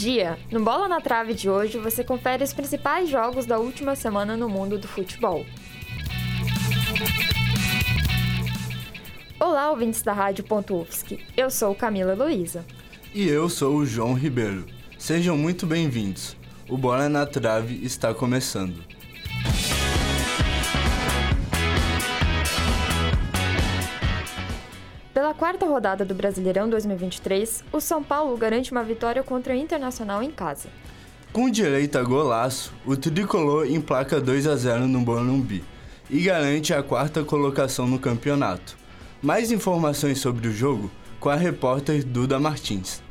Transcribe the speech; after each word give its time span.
Dia! 0.00 0.38
No 0.50 0.64
Bola 0.64 0.88
na 0.88 0.98
Trave 0.98 1.34
de 1.34 1.50
hoje 1.50 1.76
você 1.76 2.02
confere 2.02 2.42
os 2.42 2.54
principais 2.54 3.06
jogos 3.06 3.44
da 3.44 3.58
última 3.58 3.94
semana 3.94 4.34
no 4.34 4.48
mundo 4.48 4.78
do 4.78 4.88
futebol. 4.88 5.44
Olá, 9.38 9.70
ouvintes 9.70 10.00
da 10.00 10.14
Rádio. 10.14 10.42
Eu 11.36 11.50
sou 11.50 11.74
Camila 11.74 12.14
Luiza. 12.14 12.64
E 13.14 13.28
eu 13.28 13.50
sou 13.50 13.76
o 13.76 13.84
João 13.84 14.14
Ribeiro. 14.14 14.64
Sejam 14.98 15.36
muito 15.36 15.66
bem-vindos. 15.66 16.34
O 16.66 16.78
Bola 16.78 17.06
na 17.10 17.26
Trave 17.26 17.84
está 17.84 18.14
começando. 18.14 18.82
Quarta 25.40 25.64
rodada 25.64 26.04
do 26.04 26.14
Brasileirão 26.14 26.68
2023, 26.68 27.64
o 27.72 27.80
São 27.80 28.02
Paulo 28.02 28.36
garante 28.36 28.72
uma 28.72 28.84
vitória 28.84 29.22
contra 29.22 29.54
o 29.54 29.56
Internacional 29.56 30.22
em 30.22 30.30
casa. 30.30 30.68
Com 31.32 31.48
direito 31.48 31.96
a 31.96 32.02
golaço, 32.02 32.74
o 32.84 32.94
tricolor 32.94 33.64
emplaca 33.64 34.20
2 34.20 34.46
a 34.46 34.54
0 34.54 34.86
no 34.86 35.00
Morumbi 35.00 35.64
e 36.10 36.20
garante 36.20 36.74
a 36.74 36.82
quarta 36.82 37.24
colocação 37.24 37.86
no 37.86 37.98
campeonato. 37.98 38.76
Mais 39.22 39.50
informações 39.50 40.20
sobre 40.20 40.46
o 40.46 40.52
jogo 40.52 40.90
com 41.18 41.30
a 41.30 41.36
repórter 41.36 42.04
Duda 42.04 42.38
Martins. 42.38 43.02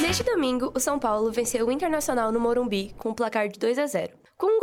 Neste 0.00 0.22
domingo, 0.22 0.70
o 0.76 0.78
São 0.78 0.96
Paulo 0.96 1.32
venceu 1.32 1.66
o 1.66 1.72
Internacional 1.72 2.30
no 2.30 2.38
Morumbi 2.38 2.94
com 2.96 3.08
um 3.08 3.14
placar 3.14 3.48
de 3.48 3.58
2 3.58 3.80
a 3.80 3.86
0. 3.88 4.12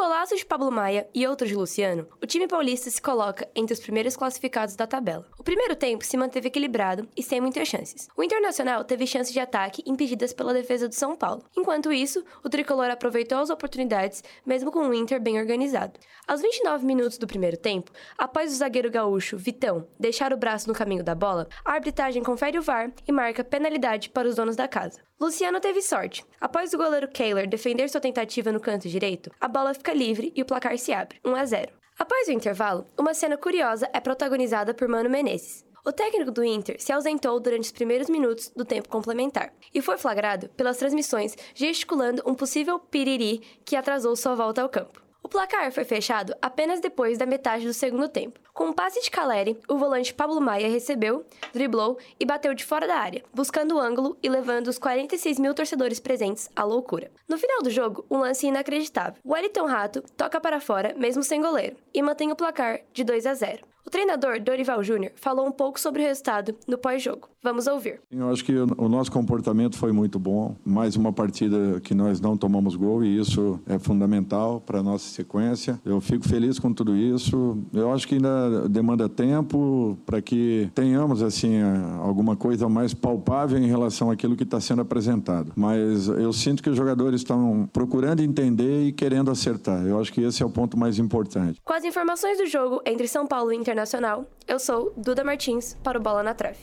Golaço 0.01 0.35
de 0.35 0.43
Pablo 0.43 0.71
Maia 0.71 1.07
e 1.13 1.27
outro 1.27 1.47
de 1.47 1.53
Luciano, 1.53 2.07
o 2.19 2.25
time 2.25 2.47
paulista 2.47 2.89
se 2.89 2.99
coloca 2.99 3.47
entre 3.53 3.75
os 3.75 3.79
primeiros 3.79 4.17
classificados 4.17 4.75
da 4.75 4.87
tabela. 4.87 5.27
O 5.37 5.43
primeiro 5.43 5.75
tempo 5.75 6.03
se 6.03 6.17
manteve 6.17 6.47
equilibrado 6.47 7.07
e 7.15 7.21
sem 7.21 7.39
muitas 7.39 7.67
chances. 7.67 8.07
O 8.17 8.23
Internacional 8.23 8.83
teve 8.83 9.05
chances 9.05 9.31
de 9.31 9.39
ataque 9.39 9.83
impedidas 9.85 10.33
pela 10.33 10.55
defesa 10.55 10.89
do 10.89 10.95
São 10.95 11.15
Paulo. 11.15 11.45
Enquanto 11.55 11.93
isso, 11.93 12.25
o 12.43 12.49
tricolor 12.49 12.89
aproveitou 12.89 13.37
as 13.37 13.51
oportunidades, 13.51 14.23
mesmo 14.43 14.71
com 14.71 14.79
o 14.79 14.93
Inter 14.93 15.21
bem 15.21 15.39
organizado. 15.39 15.99
Aos 16.27 16.41
29 16.41 16.83
minutos 16.83 17.19
do 17.19 17.27
primeiro 17.27 17.57
tempo, 17.57 17.91
após 18.17 18.51
o 18.51 18.55
zagueiro 18.55 18.89
gaúcho 18.89 19.37
Vitão 19.37 19.87
deixar 19.99 20.33
o 20.33 20.37
braço 20.37 20.67
no 20.67 20.73
caminho 20.73 21.03
da 21.03 21.13
bola, 21.13 21.47
a 21.63 21.73
arbitragem 21.73 22.23
confere 22.23 22.57
o 22.57 22.63
VAR 22.63 22.91
e 23.07 23.11
marca 23.11 23.43
penalidade 23.43 24.09
para 24.09 24.27
os 24.27 24.35
donos 24.35 24.55
da 24.55 24.67
casa. 24.67 24.99
Luciano 25.21 25.59
teve 25.59 25.83
sorte. 25.83 26.25
Após 26.39 26.73
o 26.73 26.77
goleiro 26.79 27.07
Kehler 27.07 27.47
defender 27.47 27.87
sua 27.87 28.01
tentativa 28.01 28.51
no 28.51 28.59
canto 28.59 28.89
direito, 28.89 29.29
a 29.39 29.47
bola 29.47 29.71
fica 29.71 29.90
livre 29.93 30.31
e 30.35 30.41
o 30.41 30.45
placar 30.45 30.77
se 30.77 30.93
abre, 30.93 31.19
1 31.25 31.35
a 31.35 31.45
0. 31.45 31.71
Após 31.97 32.27
o 32.27 32.31
intervalo, 32.31 32.87
uma 32.97 33.13
cena 33.13 33.37
curiosa 33.37 33.89
é 33.93 33.99
protagonizada 33.99 34.73
por 34.73 34.87
Mano 34.87 35.09
Menezes. 35.09 35.65
O 35.83 35.91
técnico 35.91 36.31
do 36.31 36.43
Inter 36.43 36.75
se 36.79 36.91
ausentou 36.91 37.39
durante 37.39 37.63
os 37.63 37.71
primeiros 37.71 38.09
minutos 38.09 38.49
do 38.55 38.63
tempo 38.63 38.87
complementar 38.87 39.51
e 39.73 39.81
foi 39.81 39.97
flagrado 39.97 40.47
pelas 40.49 40.77
transmissões 40.77 41.35
gesticulando 41.55 42.21
um 42.25 42.35
possível 42.35 42.77
piriri 42.77 43.41
que 43.65 43.75
atrasou 43.75 44.15
sua 44.15 44.35
volta 44.35 44.61
ao 44.61 44.69
campo. 44.69 45.01
O 45.23 45.29
placar 45.29 45.71
foi 45.71 45.83
fechado 45.83 46.35
apenas 46.41 46.79
depois 46.79 47.17
da 47.17 47.25
metade 47.25 47.65
do 47.65 47.73
segundo 47.73 48.07
tempo. 48.07 48.39
Com 48.61 48.67
um 48.67 48.73
passe 48.73 49.01
de 49.01 49.09
Caleri, 49.09 49.57
o 49.67 49.75
volante 49.75 50.13
Pablo 50.13 50.39
Maia 50.39 50.69
recebeu, 50.69 51.25
driblou 51.51 51.97
e 52.19 52.25
bateu 52.27 52.53
de 52.53 52.63
fora 52.63 52.85
da 52.85 52.93
área, 52.93 53.23
buscando 53.33 53.73
o 53.73 53.79
ângulo 53.79 54.15
e 54.21 54.29
levando 54.29 54.67
os 54.67 54.77
46 54.77 55.39
mil 55.39 55.55
torcedores 55.55 55.99
presentes 55.99 56.47
à 56.55 56.63
loucura. 56.63 57.09
No 57.27 57.39
final 57.39 57.63
do 57.63 57.71
jogo, 57.71 58.05
um 58.07 58.19
lance 58.19 58.45
inacreditável. 58.45 59.19
Wellington 59.25 59.65
Rato 59.65 60.03
toca 60.15 60.39
para 60.39 60.61
fora, 60.61 60.93
mesmo 60.95 61.23
sem 61.23 61.41
goleiro, 61.41 61.75
e 61.91 62.03
mantém 62.03 62.31
o 62.31 62.35
placar 62.35 62.81
de 62.93 63.03
2 63.03 63.25
a 63.25 63.33
0. 63.33 63.71
O 63.85 63.89
treinador 63.89 64.39
Dorival 64.39 64.83
Júnior 64.83 65.11
falou 65.15 65.47
um 65.47 65.51
pouco 65.51 65.79
sobre 65.79 66.03
o 66.03 66.05
resultado 66.05 66.55
no 66.67 66.77
pós-jogo. 66.77 67.29
Vamos 67.43 67.65
ouvir. 67.65 67.99
Eu 68.11 68.29
acho 68.29 68.45
que 68.45 68.53
o 68.55 68.87
nosso 68.87 69.11
comportamento 69.11 69.75
foi 69.75 69.91
muito 69.91 70.19
bom. 70.19 70.55
Mais 70.63 70.95
uma 70.95 71.11
partida 71.11 71.79
que 71.81 71.95
nós 71.95 72.21
não 72.21 72.37
tomamos 72.37 72.75
gol 72.75 73.03
e 73.03 73.17
isso 73.19 73.59
é 73.65 73.79
fundamental 73.79 74.61
para 74.61 74.79
a 74.79 74.83
nossa 74.83 75.09
sequência. 75.09 75.81
Eu 75.83 75.99
fico 75.99 76.27
feliz 76.27 76.59
com 76.59 76.71
tudo 76.71 76.95
isso. 76.95 77.57
Eu 77.73 77.91
acho 77.91 78.07
que 78.07 78.15
ainda 78.15 78.50
demanda 78.69 79.09
tempo 79.09 79.97
para 80.05 80.21
que 80.21 80.69
tenhamos 80.75 81.23
assim 81.23 81.61
alguma 81.99 82.35
coisa 82.35 82.69
mais 82.69 82.93
palpável 82.93 83.57
em 83.57 83.67
relação 83.67 84.11
àquilo 84.11 84.35
que 84.35 84.43
está 84.43 84.59
sendo 84.59 84.81
apresentado. 84.81 85.51
Mas 85.55 86.07
eu 86.07 86.31
sinto 86.31 86.61
que 86.61 86.69
os 86.69 86.77
jogadores 86.77 87.21
estão 87.21 87.67
procurando 87.73 88.21
entender 88.21 88.83
e 88.83 88.91
querendo 88.91 89.31
acertar. 89.31 89.85
Eu 89.85 89.99
acho 89.99 90.13
que 90.13 90.21
esse 90.21 90.43
é 90.43 90.45
o 90.45 90.49
ponto 90.49 90.77
mais 90.77 90.99
importante. 90.99 91.59
Com 91.63 91.73
as 91.73 91.83
informações 91.83 92.37
do 92.37 92.45
jogo 92.45 92.81
entre 92.85 93.07
São 93.07 93.25
Paulo 93.25 93.51
e 93.51 93.55
Inter 93.55 93.71
Internacional, 93.71 94.25
eu 94.45 94.59
sou 94.59 94.91
Duda 94.97 95.23
Martins 95.23 95.77
para 95.81 95.97
o 95.97 96.01
Bola 96.01 96.21
na 96.21 96.33
Trave. 96.33 96.59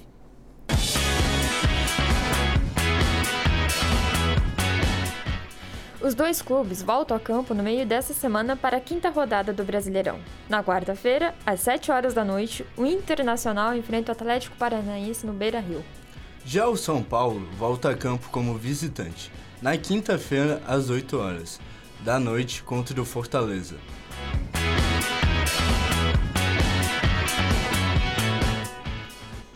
Os 6.00 6.14
dois 6.14 6.40
clubes 6.40 6.80
voltam 6.80 7.16
a 7.16 7.20
campo 7.20 7.52
no 7.52 7.60
meio 7.60 7.84
dessa 7.84 8.14
semana 8.14 8.56
para 8.56 8.76
a 8.76 8.80
quinta 8.80 9.10
rodada 9.10 9.52
do 9.52 9.64
Brasileirão. 9.64 10.20
Na 10.48 10.62
quarta-feira, 10.62 11.34
às 11.44 11.60
7 11.60 11.90
horas 11.90 12.14
da 12.14 12.24
noite, 12.24 12.64
o 12.76 12.86
Internacional 12.86 13.74
enfrenta 13.74 14.12
o 14.12 14.14
Atlético 14.14 14.56
Paranaense 14.56 15.26
no 15.26 15.32
Beira-Rio. 15.32 15.84
Já 16.44 16.68
o 16.68 16.76
São 16.76 17.02
Paulo 17.02 17.48
volta 17.58 17.90
a 17.90 17.96
campo 17.96 18.28
como 18.30 18.56
visitante, 18.56 19.32
na 19.60 19.76
quinta-feira, 19.76 20.62
às 20.68 20.88
8 20.88 21.18
horas 21.18 21.60
da 22.04 22.20
noite, 22.20 22.62
contra 22.62 23.02
o 23.02 23.04
Fortaleza. 23.04 23.74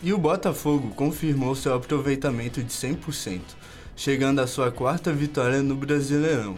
E 0.01 0.11
o 0.11 0.17
Botafogo 0.17 0.93
confirmou 0.93 1.55
seu 1.55 1.73
aproveitamento 1.73 2.61
de 2.61 2.73
100%, 2.73 3.39
chegando 3.95 4.39
à 4.39 4.47
sua 4.47 4.71
quarta 4.71 5.11
vitória 5.11 5.61
no 5.61 5.75
Brasileirão. 5.75 6.55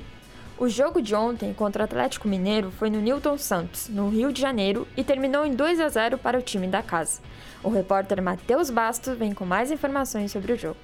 O 0.57 0.69
jogo 0.69 1.01
de 1.01 1.13
ontem 1.13 1.53
contra 1.53 1.81
o 1.81 1.85
Atlético 1.85 2.27
Mineiro 2.27 2.71
foi 2.71 2.89
no 2.89 3.01
Newton 3.01 3.37
Santos, 3.37 3.89
no 3.89 4.09
Rio 4.09 4.31
de 4.31 4.39
Janeiro, 4.39 4.87
e 4.95 5.03
terminou 5.03 5.45
em 5.45 5.53
2 5.53 5.79
a 5.79 5.89
0 5.89 6.17
para 6.17 6.39
o 6.39 6.41
time 6.41 6.67
da 6.67 6.81
casa. 6.81 7.19
O 7.61 7.69
repórter 7.69 8.21
Matheus 8.21 8.69
Bastos 8.69 9.17
vem 9.17 9.33
com 9.33 9.45
mais 9.45 9.69
informações 9.69 10.31
sobre 10.31 10.53
o 10.53 10.57
jogo. 10.57 10.79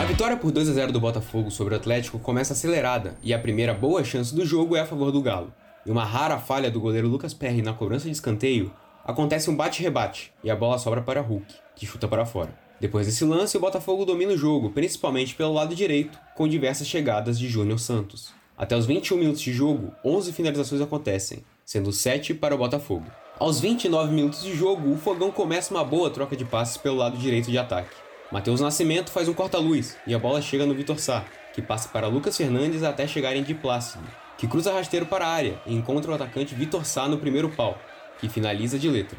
A 0.00 0.04
vitória 0.04 0.36
por 0.36 0.52
2 0.52 0.68
a 0.68 0.72
0 0.72 0.92
do 0.92 1.00
Botafogo 1.00 1.50
sobre 1.50 1.74
o 1.74 1.76
Atlético 1.76 2.18
começa 2.18 2.52
acelerada 2.52 3.16
e 3.22 3.32
a 3.32 3.38
primeira 3.38 3.72
boa 3.72 4.04
chance 4.04 4.34
do 4.34 4.44
jogo 4.44 4.76
é 4.76 4.80
a 4.80 4.86
favor 4.86 5.10
do 5.10 5.22
Galo. 5.22 5.52
E 5.86 5.90
uma 5.90 6.04
rara 6.04 6.38
falha 6.38 6.70
do 6.70 6.80
goleiro 6.80 7.08
Lucas 7.08 7.32
Perry 7.32 7.62
na 7.62 7.72
cobrança 7.72 8.04
de 8.04 8.12
escanteio 8.12 8.70
Acontece 9.08 9.48
um 9.48 9.56
bate-rebate 9.56 10.34
e 10.44 10.50
a 10.50 10.54
bola 10.54 10.76
sobra 10.76 11.00
para 11.00 11.22
Hulk, 11.22 11.46
que 11.74 11.86
chuta 11.86 12.06
para 12.06 12.26
fora. 12.26 12.67
Depois 12.80 13.06
desse 13.06 13.24
lance, 13.24 13.56
o 13.56 13.60
Botafogo 13.60 14.04
domina 14.04 14.32
o 14.32 14.38
jogo, 14.38 14.70
principalmente 14.70 15.34
pelo 15.34 15.52
lado 15.52 15.74
direito, 15.74 16.18
com 16.36 16.46
diversas 16.46 16.86
chegadas 16.86 17.38
de 17.38 17.48
Júnior 17.48 17.80
Santos. 17.80 18.32
Até 18.56 18.76
os 18.76 18.86
21 18.86 19.16
minutos 19.16 19.40
de 19.40 19.52
jogo, 19.52 19.92
11 20.04 20.32
finalizações 20.32 20.80
acontecem, 20.80 21.44
sendo 21.64 21.92
7 21.92 22.34
para 22.34 22.54
o 22.54 22.58
Botafogo. 22.58 23.06
Aos 23.38 23.60
29 23.60 24.12
minutos 24.12 24.42
de 24.42 24.54
jogo, 24.54 24.92
o 24.92 24.96
Fogão 24.96 25.30
começa 25.30 25.74
uma 25.74 25.84
boa 25.84 26.10
troca 26.10 26.36
de 26.36 26.44
passes 26.44 26.76
pelo 26.76 26.96
lado 26.96 27.16
direito 27.18 27.50
de 27.50 27.58
ataque. 27.58 27.94
Matheus 28.30 28.60
Nascimento 28.60 29.10
faz 29.10 29.28
um 29.28 29.34
corta-luz 29.34 29.96
e 30.06 30.14
a 30.14 30.18
bola 30.18 30.42
chega 30.42 30.66
no 30.66 30.74
Vitor 30.74 30.98
Sá, 30.98 31.24
que 31.54 31.62
passa 31.62 31.88
para 31.88 32.06
Lucas 32.06 32.36
Fernandes 32.36 32.82
até 32.82 33.06
chegar 33.06 33.34
em 33.34 33.42
de 33.42 33.54
Plácido, 33.54 34.04
que 34.36 34.46
cruza 34.46 34.72
rasteiro 34.72 35.06
para 35.06 35.26
a 35.26 35.32
área 35.32 35.60
e 35.66 35.74
encontra 35.74 36.10
o 36.10 36.14
atacante 36.14 36.54
Vitor 36.54 36.84
Sá 36.84 37.08
no 37.08 37.18
primeiro 37.18 37.48
pau, 37.48 37.76
que 38.20 38.28
finaliza 38.28 38.78
de 38.78 38.88
letra. 38.88 39.18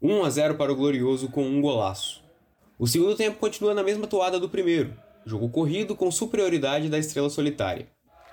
1 0.00 0.24
a 0.24 0.30
0 0.30 0.54
para 0.54 0.72
o 0.72 0.76
Glorioso 0.76 1.28
com 1.28 1.42
um 1.42 1.60
golaço. 1.60 2.22
O 2.78 2.86
segundo 2.86 3.16
tempo 3.16 3.38
continua 3.38 3.74
na 3.74 3.82
mesma 3.82 4.06
toada 4.06 4.38
do 4.38 4.48
primeiro, 4.48 4.94
jogo 5.26 5.48
corrido 5.48 5.96
com 5.96 6.08
superioridade 6.08 6.88
da 6.88 6.98
estrela 6.98 7.28
solitária. 7.28 7.88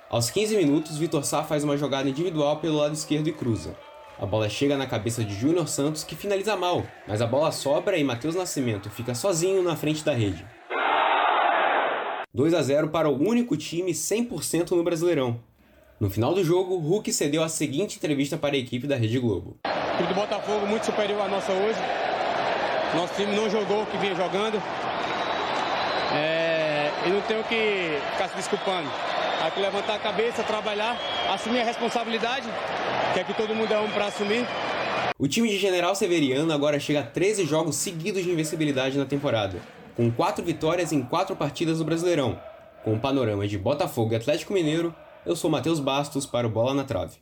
Aos 0.08 0.30
15 0.30 0.56
minutos, 0.58 0.96
Vitor 0.96 1.26
Sá 1.26 1.44
faz 1.44 1.64
uma 1.64 1.76
jogada 1.76 2.08
individual 2.08 2.58
pelo 2.58 2.78
lado 2.78 2.94
esquerdo 2.94 3.30
e 3.30 3.34
cruza. 3.34 3.76
A 4.20 4.28
bola 4.28 4.48
chega 4.48 4.78
na 4.78 4.86
cabeça 4.86 5.24
de 5.24 5.34
Júnior 5.34 5.68
Santos, 5.68 6.04
que 6.04 6.16
finaliza 6.16 6.56
mal, 6.56 6.86
mas 7.08 7.20
a 7.20 7.26
bola 7.26 7.52
sobra 7.52 7.98
e 7.98 8.04
Matheus 8.04 8.36
Nascimento 8.36 8.88
fica 8.92 9.16
sozinho 9.16 9.64
na 9.64 9.76
frente 9.76 10.06
da 10.06 10.14
rede. 10.14 10.46
2 12.32 12.54
a 12.54 12.62
0 12.62 12.90
para 12.90 13.10
o 13.10 13.20
único 13.20 13.58
time 13.58 13.92
100% 13.92 14.70
no 14.72 14.84
Brasileirão, 14.84 15.42
no 15.98 16.10
final 16.10 16.34
do 16.34 16.44
jogo, 16.44 16.76
Hulk 16.76 17.12
cedeu 17.14 17.42
a 17.42 17.48
seguinte 17.48 17.96
entrevista 17.96 18.38
para 18.38 18.54
a 18.54 18.60
equipe 18.60 18.86
da 18.86 18.98
Rede 18.98 19.18
Globo. 19.18 19.58
O 19.96 19.98
time 19.98 20.10
do 20.10 20.16
Botafogo 20.16 20.68
muito 20.68 20.86
superior 20.86 21.22
à 21.22 21.28
nossa 21.30 21.54
hoje. 21.54 21.80
Nosso 22.94 23.14
time 23.14 23.34
não 23.34 23.50
jogou 23.50 23.84
o 23.84 23.86
que 23.86 23.98
vinha 23.98 24.14
jogando. 24.14 24.62
É, 26.14 26.92
e 27.06 27.10
não 27.10 27.22
tenho 27.22 27.42
que 27.46 27.98
ficar 28.12 28.28
se 28.28 28.36
desculpando. 28.36 28.90
Há 29.42 29.50
que 29.50 29.62
levantar 29.62 29.96
a 29.96 30.00
cabeça, 30.00 30.44
trabalhar, 30.44 30.98
assumir 31.34 31.62
a 31.62 31.64
responsabilidade, 31.64 32.46
que 33.14 33.22
é 33.22 33.24
que 33.24 33.34
todo 33.36 33.56
mundo 33.56 33.74
é 33.74 33.80
um 33.80 33.90
para 33.90 34.08
assumir. 34.08 34.46
O 35.18 35.30
time 35.30 35.48
de 35.48 35.58
General 35.58 35.96
Severiano 35.96 36.52
agora 36.52 36.78
chega 36.78 37.00
a 37.00 37.04
13 37.04 37.46
jogos 37.46 37.78
seguidos 37.78 38.22
de 38.22 38.30
invencibilidade 38.30 38.98
na 38.98 39.06
temporada, 39.06 39.62
com 39.96 40.12
4 40.12 40.44
vitórias 40.44 40.92
em 40.92 41.02
4 41.02 41.38
partidas 41.38 41.78
do 41.78 41.86
Brasileirão, 41.86 42.38
com 42.84 42.94
um 42.94 43.00
panorama 43.00 43.48
de 43.48 43.58
Botafogo 43.58 44.12
e 44.12 44.18
Atlético 44.18 44.52
Mineiro 44.52 44.94
eu 45.26 45.38
sou 45.38 45.50
Matheus 45.50 45.80
Bastos 45.80 46.26
para 46.26 46.46
o 46.46 46.50
Bola 46.50 46.74
na 46.74 46.84
Trave. 46.84 47.18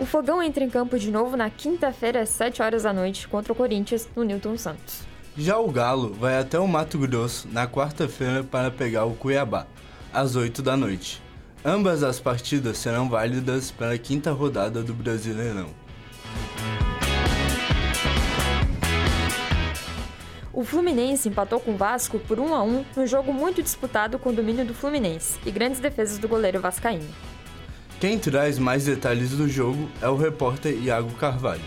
O 0.00 0.06
Fogão 0.06 0.42
entra 0.42 0.64
em 0.64 0.70
campo 0.70 0.98
de 0.98 1.10
novo 1.10 1.36
na 1.36 1.50
quinta-feira 1.50 2.22
às 2.22 2.30
7 2.30 2.62
horas 2.62 2.84
da 2.84 2.92
noite 2.92 3.28
contra 3.28 3.52
o 3.52 3.56
Corinthians 3.56 4.08
no 4.16 4.24
Newton 4.24 4.56
Santos. 4.56 5.02
Já 5.36 5.58
o 5.58 5.70
Galo 5.70 6.14
vai 6.14 6.38
até 6.38 6.58
o 6.58 6.66
Mato 6.66 6.98
Grosso 6.98 7.46
na 7.52 7.68
quarta-feira 7.68 8.42
para 8.42 8.70
pegar 8.70 9.04
o 9.04 9.14
Cuiabá, 9.14 9.66
às 10.10 10.36
8 10.36 10.62
da 10.62 10.74
noite. 10.74 11.22
Ambas 11.62 12.02
as 12.02 12.18
partidas 12.18 12.78
serão 12.78 13.10
válidas 13.10 13.70
para 13.70 13.92
a 13.92 13.98
quinta 13.98 14.32
rodada 14.32 14.82
do 14.82 14.94
Brasileirão. 14.94 15.68
O 20.50 20.64
Fluminense 20.64 21.28
empatou 21.28 21.60
com 21.60 21.72
o 21.72 21.76
Vasco 21.76 22.18
por 22.20 22.40
1 22.40 22.54
a 22.54 22.62
1 22.62 22.84
no 22.96 23.06
jogo 23.06 23.34
muito 23.34 23.62
disputado 23.62 24.18
com 24.18 24.30
o 24.30 24.32
domínio 24.32 24.64
do 24.64 24.72
Fluminense 24.72 25.38
e 25.44 25.50
grandes 25.50 25.78
defesas 25.78 26.16
do 26.16 26.26
goleiro 26.26 26.58
vascaíno. 26.58 27.29
Quem 28.00 28.18
traz 28.18 28.58
mais 28.58 28.86
detalhes 28.86 29.32
do 29.32 29.46
jogo 29.46 29.86
é 30.00 30.08
o 30.08 30.16
repórter 30.16 30.72
Iago 30.72 31.10
Carvalho. 31.16 31.60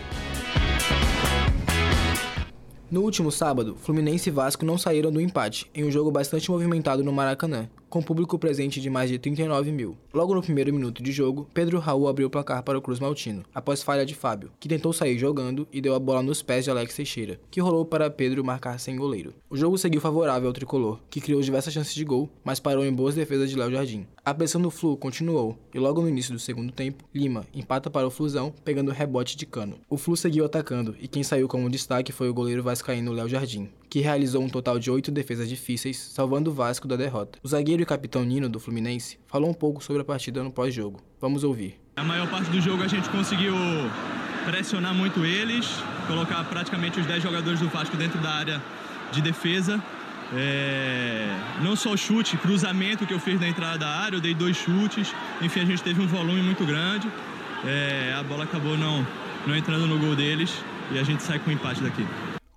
No 2.90 3.02
último 3.02 3.30
sábado, 3.30 3.76
Fluminense 3.80 4.30
e 4.30 4.32
Vasco 4.32 4.66
não 4.66 4.76
saíram 4.76 5.12
do 5.12 5.20
empate, 5.20 5.70
em 5.72 5.84
um 5.84 5.92
jogo 5.92 6.10
bastante 6.10 6.50
movimentado 6.50 7.04
no 7.04 7.12
Maracanã, 7.12 7.68
com 7.94 8.02
público 8.02 8.36
presente 8.36 8.80
de 8.80 8.90
mais 8.90 9.08
de 9.08 9.20
39 9.20 9.70
mil. 9.70 9.96
Logo 10.12 10.34
no 10.34 10.42
primeiro 10.42 10.74
minuto 10.74 11.00
de 11.00 11.12
jogo, 11.12 11.48
Pedro 11.54 11.78
Raul 11.78 12.08
abriu 12.08 12.26
o 12.26 12.30
placar 12.30 12.60
para 12.64 12.76
o 12.76 12.82
Cruz 12.82 12.98
Maltino, 12.98 13.44
após 13.54 13.84
falha 13.84 14.04
de 14.04 14.16
Fábio, 14.16 14.50
que 14.58 14.68
tentou 14.68 14.92
sair 14.92 15.16
jogando 15.16 15.64
e 15.72 15.80
deu 15.80 15.94
a 15.94 16.00
bola 16.00 16.20
nos 16.20 16.42
pés 16.42 16.64
de 16.64 16.72
Alex 16.72 16.96
Teixeira, 16.96 17.38
que 17.52 17.60
rolou 17.60 17.84
para 17.84 18.10
Pedro 18.10 18.44
marcar 18.44 18.80
sem 18.80 18.96
goleiro. 18.96 19.32
O 19.48 19.56
jogo 19.56 19.78
seguiu 19.78 20.00
favorável 20.00 20.48
ao 20.48 20.52
tricolor, 20.52 20.98
que 21.08 21.20
criou 21.20 21.40
diversas 21.40 21.72
chances 21.72 21.94
de 21.94 22.04
gol, 22.04 22.28
mas 22.42 22.58
parou 22.58 22.84
em 22.84 22.92
boas 22.92 23.14
defesas 23.14 23.48
de 23.48 23.54
Léo 23.54 23.70
Jardim. 23.70 24.08
A 24.24 24.34
pressão 24.34 24.60
do 24.60 24.72
Flu 24.72 24.96
continuou, 24.96 25.56
e 25.72 25.78
logo 25.78 26.02
no 26.02 26.08
início 26.08 26.32
do 26.32 26.40
segundo 26.40 26.72
tempo, 26.72 27.04
Lima 27.14 27.46
empata 27.54 27.90
para 27.90 28.08
o 28.08 28.10
Flusão, 28.10 28.52
pegando 28.64 28.90
rebote 28.90 29.36
de 29.36 29.46
cano. 29.46 29.78
O 29.88 29.96
Flu 29.96 30.16
seguiu 30.16 30.44
atacando, 30.44 30.96
e 31.00 31.06
quem 31.06 31.22
saiu 31.22 31.46
como 31.46 31.70
destaque 31.70 32.10
foi 32.10 32.28
o 32.28 32.34
goleiro 32.34 32.62
vascaíno 32.62 33.12
Léo 33.12 33.28
Jardim, 33.28 33.68
que 33.88 34.00
realizou 34.00 34.42
um 34.42 34.48
total 34.48 34.78
de 34.78 34.90
oito 34.90 35.12
defesas 35.12 35.48
difíceis, 35.48 35.96
salvando 35.96 36.50
o 36.50 36.54
Vasco 36.54 36.88
da 36.88 36.96
derrota. 36.96 37.38
O 37.44 37.48
zagueiro 37.48 37.83
capitão 37.86 38.24
Nino 38.24 38.48
do 38.48 38.60
Fluminense 38.60 39.18
falou 39.26 39.50
um 39.50 39.54
pouco 39.54 39.82
sobre 39.82 40.02
a 40.02 40.04
partida 40.04 40.42
no 40.42 40.50
pós-jogo. 40.50 41.00
Vamos 41.20 41.44
ouvir. 41.44 41.80
A 41.96 42.04
maior 42.04 42.28
parte 42.28 42.50
do 42.50 42.60
jogo 42.60 42.82
a 42.82 42.88
gente 42.88 43.08
conseguiu 43.08 43.54
pressionar 44.44 44.94
muito 44.94 45.24
eles, 45.24 45.66
colocar 46.06 46.44
praticamente 46.44 47.00
os 47.00 47.06
10 47.06 47.22
jogadores 47.22 47.60
do 47.60 47.68
Vasco 47.68 47.96
dentro 47.96 48.20
da 48.20 48.30
área 48.30 48.62
de 49.12 49.22
defesa. 49.22 49.82
É... 50.32 51.28
não 51.62 51.76
só 51.76 51.96
chute, 51.96 52.36
cruzamento 52.38 53.06
que 53.06 53.14
eu 53.14 53.20
fiz 53.20 53.38
na 53.38 53.46
entrada 53.46 53.78
da 53.78 53.88
área, 53.88 54.16
eu 54.16 54.20
dei 54.20 54.34
dois 54.34 54.56
chutes. 54.56 55.14
Enfim, 55.40 55.60
a 55.60 55.64
gente 55.64 55.82
teve 55.82 56.00
um 56.00 56.06
volume 56.06 56.42
muito 56.42 56.64
grande. 56.64 57.08
É... 57.64 58.14
a 58.18 58.22
bola 58.22 58.44
acabou 58.44 58.76
não, 58.76 59.06
não 59.46 59.56
entrando 59.56 59.86
no 59.86 59.98
gol 59.98 60.14
deles 60.16 60.52
e 60.92 60.98
a 60.98 61.02
gente 61.02 61.22
sai 61.22 61.38
com 61.38 61.50
um 61.50 61.52
empate 61.52 61.82
daqui. 61.82 62.06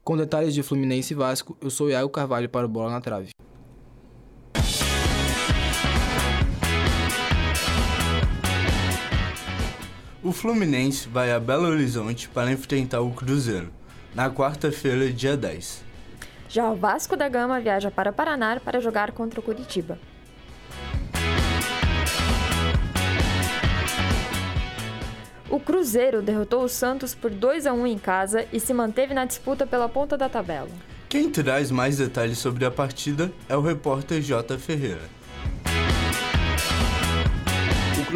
Com 0.03 0.15
detalhes 0.15 0.53
de 0.53 0.63
Fluminense 0.63 1.13
e 1.13 1.15
Vasco, 1.15 1.57
eu 1.61 1.69
sou 1.69 1.89
Iago 1.89 2.09
Carvalho 2.09 2.47
para 2.47 2.65
o 2.65 2.69
Bola 2.69 2.91
na 2.91 3.01
Trave. 3.01 3.29
O 10.27 10.33
Fluminense 10.33 11.07
vai 11.07 11.31
a 11.31 11.39
Belo 11.39 11.69
Horizonte 11.69 12.27
para 12.27 12.51
enfrentar 12.51 12.99
o 12.99 13.11
Cruzeiro, 13.11 13.71
na 14.13 14.29
quarta-feira, 14.29 15.09
dia 15.09 15.37
10. 15.37 15.81
Já 16.49 16.69
o 16.69 16.75
Vasco 16.75 17.15
da 17.15 17.29
Gama 17.29 17.61
viaja 17.61 17.89
para 17.89 18.11
Paraná 18.11 18.59
para 18.59 18.81
jogar 18.81 19.13
contra 19.13 19.39
o 19.39 19.43
Curitiba. 19.43 19.97
O 25.49 25.61
Cruzeiro 25.61 26.21
derrotou 26.21 26.61
o 26.61 26.67
Santos 26.67 27.15
por 27.15 27.31
2 27.31 27.65
a 27.65 27.71
1 27.71 27.87
em 27.87 27.97
casa 27.97 28.45
e 28.51 28.59
se 28.59 28.73
manteve 28.73 29.13
na 29.13 29.23
disputa 29.23 29.65
pela 29.65 29.87
ponta 29.87 30.17
da 30.17 30.27
tabela. 30.27 30.67
Quem 31.07 31.29
traz 31.29 31.71
mais 31.71 31.99
detalhes 31.99 32.37
sobre 32.37 32.65
a 32.65 32.69
partida 32.69 33.31
é 33.47 33.55
o 33.55 33.61
repórter 33.61 34.19
J. 34.19 34.57
Ferreira. 34.57 35.16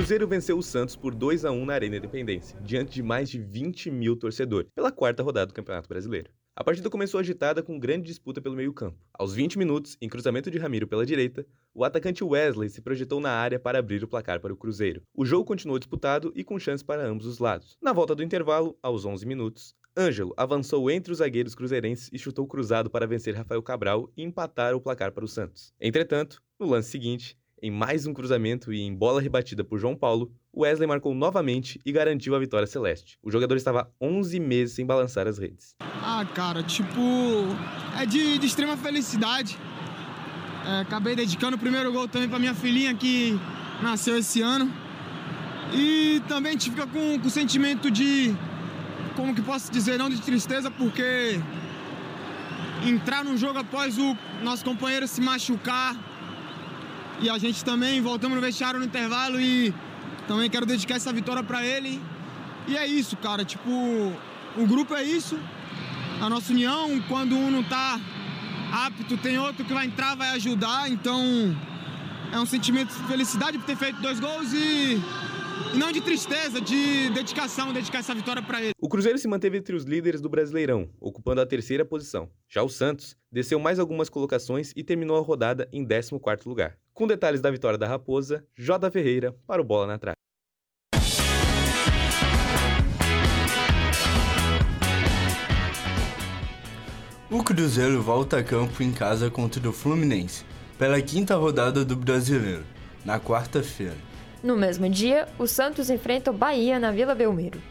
Cruzeiro 0.02 0.28
venceu 0.28 0.58
o 0.58 0.64
Santos 0.64 0.96
por 0.96 1.14
2 1.14 1.46
a 1.46 1.52
1 1.52 1.64
na 1.64 1.74
Arena 1.74 1.98
Independência, 1.98 2.60
diante 2.64 2.92
de 2.92 3.04
mais 3.04 3.30
de 3.30 3.38
20 3.38 3.92
mil 3.92 4.16
torcedores, 4.16 4.68
pela 4.74 4.92
quarta 4.92 5.22
rodada 5.22 5.46
do 5.46 5.54
Campeonato 5.54 5.88
Brasileiro. 5.88 6.32
A 6.56 6.64
partida 6.64 6.90
começou 6.90 7.20
agitada 7.20 7.62
com 7.62 7.78
grande 7.78 8.08
disputa 8.08 8.42
pelo 8.42 8.56
meio-campo. 8.56 8.98
Aos 9.14 9.36
20 9.36 9.60
minutos, 9.60 9.96
em 10.02 10.10
cruzamento 10.10 10.50
de 10.50 10.58
Ramiro 10.58 10.88
pela 10.88 11.06
direita, 11.06 11.46
o 11.72 11.86
atacante 11.86 12.24
Wesley 12.24 12.68
se 12.68 12.82
projetou 12.82 13.20
na 13.22 13.30
área 13.30 13.60
para 13.60 13.78
abrir 13.78 14.04
o 14.04 14.08
placar 14.08 14.42
para 14.42 14.52
o 14.52 14.58
Cruzeiro. 14.58 15.04
O 15.16 15.24
jogo 15.24 15.46
continuou 15.46 15.78
disputado 15.78 16.34
e 16.36 16.44
com 16.44 16.58
chances 16.58 16.82
para 16.82 17.08
ambos 17.08 17.28
os 17.28 17.38
lados. 17.38 17.78
Na 17.80 17.94
volta 17.94 18.16
do 18.16 18.24
intervalo, 18.24 18.76
aos 18.82 19.06
11 19.06 19.24
minutos, 19.28 19.76
Ângelo 19.96 20.34
avançou 20.36 20.90
entre 20.90 21.12
os 21.12 21.20
zagueiros 21.20 21.54
cruzeirenses 21.54 22.10
e 22.12 22.18
chutou 22.18 22.48
cruzado 22.48 22.90
para 22.90 23.06
vencer 23.06 23.36
Rafael 23.36 23.62
Cabral 23.62 24.10
e 24.18 24.24
empatar 24.24 24.74
o 24.74 24.82
placar 24.82 25.12
para 25.12 25.26
o 25.26 25.28
Santos. 25.28 25.72
Entretanto, 25.80 26.42
no 26.60 26.66
lance 26.66 26.90
seguinte, 26.90 27.38
em 27.62 27.70
mais 27.70 28.08
um 28.08 28.14
cruzamento 28.14 28.74
e 28.74 28.82
em 28.82 28.94
bola 28.94 29.22
rebatida 29.22 29.64
por 29.64 29.78
João 29.78 29.96
Paulo, 29.96 30.32
Wesley 30.56 30.88
marcou 30.88 31.14
novamente 31.14 31.80
e 31.86 31.92
garantiu 31.92 32.36
a 32.36 32.40
vitória 32.40 32.66
celeste. 32.66 33.18
O 33.22 33.30
jogador 33.30 33.56
estava 33.56 33.92
11 34.02 34.40
meses 34.40 34.76
sem 34.76 34.86
balançar 34.86 35.28
as 35.28 35.38
redes. 35.38 35.76
Ah, 35.80 36.26
cara, 36.34 36.64
tipo, 36.64 37.00
é 38.00 38.06
de, 38.06 38.40
de 38.40 38.48
extrema 38.48 38.76
felicidade. 38.76 39.58
É, 40.66 40.82
acabei 40.82 41.16
dedicando 41.16 41.56
o 41.56 41.60
primeiro 41.60 41.92
gol 41.92 42.08
também 42.08 42.28
para 42.28 42.40
minha 42.40 42.56
filhinha 42.56 42.94
que 42.96 43.40
nasceu 43.82 44.18
esse 44.18 44.42
ano. 44.42 44.72
E 45.74 46.22
também 46.28 46.50
a 46.50 46.54
gente 46.54 46.72
fica 46.72 46.88
com, 46.88 47.16
o 47.18 47.30
sentimento 47.30 47.92
de, 47.92 48.36
como 49.16 49.36
que 49.36 49.42
posso 49.42 49.72
dizer, 49.72 49.98
não 49.98 50.10
de 50.10 50.20
tristeza, 50.22 50.70
porque 50.70 51.40
entrar 52.86 53.24
num 53.24 53.38
jogo 53.38 53.60
após 53.60 53.98
o 53.98 54.18
nosso 54.44 54.66
companheiro 54.66 55.08
se 55.08 55.22
machucar 55.22 56.11
e 57.22 57.30
a 57.30 57.38
gente 57.38 57.64
também 57.64 58.02
voltamos 58.02 58.36
no 58.36 58.42
vestiário 58.42 58.80
no 58.80 58.86
intervalo 58.86 59.40
e 59.40 59.74
também 60.28 60.50
quero 60.50 60.66
dedicar 60.66 60.96
essa 60.96 61.14
vitória 61.14 61.44
para 61.44 61.64
ele. 61.66 62.02
E 62.68 62.76
é 62.76 62.86
isso, 62.86 63.16
cara. 63.18 63.46
Tipo, 63.46 63.70
o 63.70 64.66
grupo 64.68 64.96
é 64.96 65.04
isso. 65.04 65.38
A 66.20 66.30
nossa 66.30 66.52
união, 66.52 67.02
quando 67.08 67.36
um 67.36 67.52
não 67.52 67.64
tá 67.64 68.00
apto, 68.72 69.18
tem 69.18 69.38
outro 69.38 69.64
que 69.64 69.74
vai 69.74 69.86
entrar, 69.86 70.16
vai 70.16 70.30
ajudar. 70.32 70.90
Então, 70.90 71.56
é 72.32 72.40
um 72.40 72.46
sentimento 72.46 72.94
de 72.94 73.04
felicidade 73.08 73.58
por 73.58 73.66
ter 73.66 73.76
feito 73.76 74.02
dois 74.02 74.20
gols 74.20 74.52
e 74.54 75.00
e 75.74 75.78
não 75.78 75.92
de 75.92 76.02
tristeza, 76.02 76.60
de 76.60 77.10
dedicação, 77.12 77.72
dedicar 77.72 78.00
essa 78.00 78.14
vitória 78.14 78.42
para 78.42 78.62
ele. 78.62 78.74
O 78.92 78.94
Cruzeiro 78.94 79.18
se 79.18 79.26
manteve 79.26 79.58
entre 79.58 79.74
os 79.74 79.86
líderes 79.86 80.20
do 80.20 80.28
Brasileirão, 80.28 80.90
ocupando 81.00 81.40
a 81.40 81.46
terceira 81.46 81.86
posição. 81.86 82.28
Já 82.50 82.62
o 82.62 82.68
Santos 82.68 83.16
desceu 83.32 83.58
mais 83.58 83.80
algumas 83.80 84.10
colocações 84.10 84.74
e 84.76 84.84
terminou 84.84 85.16
a 85.16 85.22
rodada 85.22 85.70
em 85.72 85.86
14º 85.88 86.46
lugar. 86.46 86.78
Com 86.94 87.08
detalhes 87.08 87.40
da 87.40 87.50
vitória 87.50 87.78
da 87.78 87.88
Raposa, 87.88 88.46
J. 88.54 88.92
Ferreira 88.92 89.34
para 89.48 89.62
o 89.62 89.64
Bola 89.64 89.88
na 89.88 89.98
Trave. 89.98 90.18
O 97.30 97.42
Cruzeiro 97.46 98.02
volta 98.02 98.40
a 98.40 98.44
campo 98.44 98.84
em 98.84 98.92
casa 98.92 99.32
contra 99.32 99.70
o 99.70 99.72
Fluminense, 99.72 100.44
pela 100.78 101.02
quinta 101.02 101.38
rodada 101.38 101.86
do 101.86 101.96
Brasileiro, 101.96 102.66
na 103.06 103.22
quarta-feira. 103.22 103.96
No 104.44 104.58
mesmo 104.58 104.90
dia, 104.90 105.30
o 105.40 105.48
Santos 105.48 105.90
enfrenta 105.90 106.30
o 106.30 106.34
Bahia 106.34 106.78
na 106.78 106.92
Vila 106.92 107.16
Belmiro. 107.16 107.62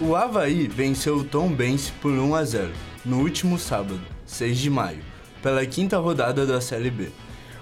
O 0.00 0.16
Havaí 0.16 0.66
venceu 0.66 1.18
o 1.18 1.24
Tom 1.24 1.48
Benz 1.48 1.88
por 2.02 2.10
1 2.10 2.34
a 2.34 2.44
0 2.44 2.72
no 3.04 3.20
último 3.20 3.56
sábado, 3.56 4.00
6 4.26 4.58
de 4.58 4.68
maio, 4.68 4.98
pela 5.40 5.64
quinta 5.64 5.98
rodada 5.98 6.44
da 6.44 6.60
Série 6.60 6.90
B. 6.90 7.12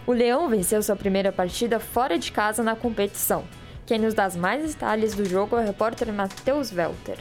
O 0.06 0.12
Leão 0.12 0.48
venceu 0.48 0.82
sua 0.82 0.96
primeira 0.96 1.30
partida 1.30 1.78
fora 1.78 2.18
de 2.18 2.32
casa 2.32 2.62
na 2.62 2.74
competição. 2.74 3.44
Quem 3.84 3.98
nos 3.98 4.14
dá 4.14 4.30
mais 4.30 4.72
detalhes 4.72 5.14
do 5.14 5.26
jogo 5.26 5.56
é 5.56 5.60
o 5.60 5.66
repórter 5.66 6.10
Matheus 6.10 6.72
Welter. 6.72 7.18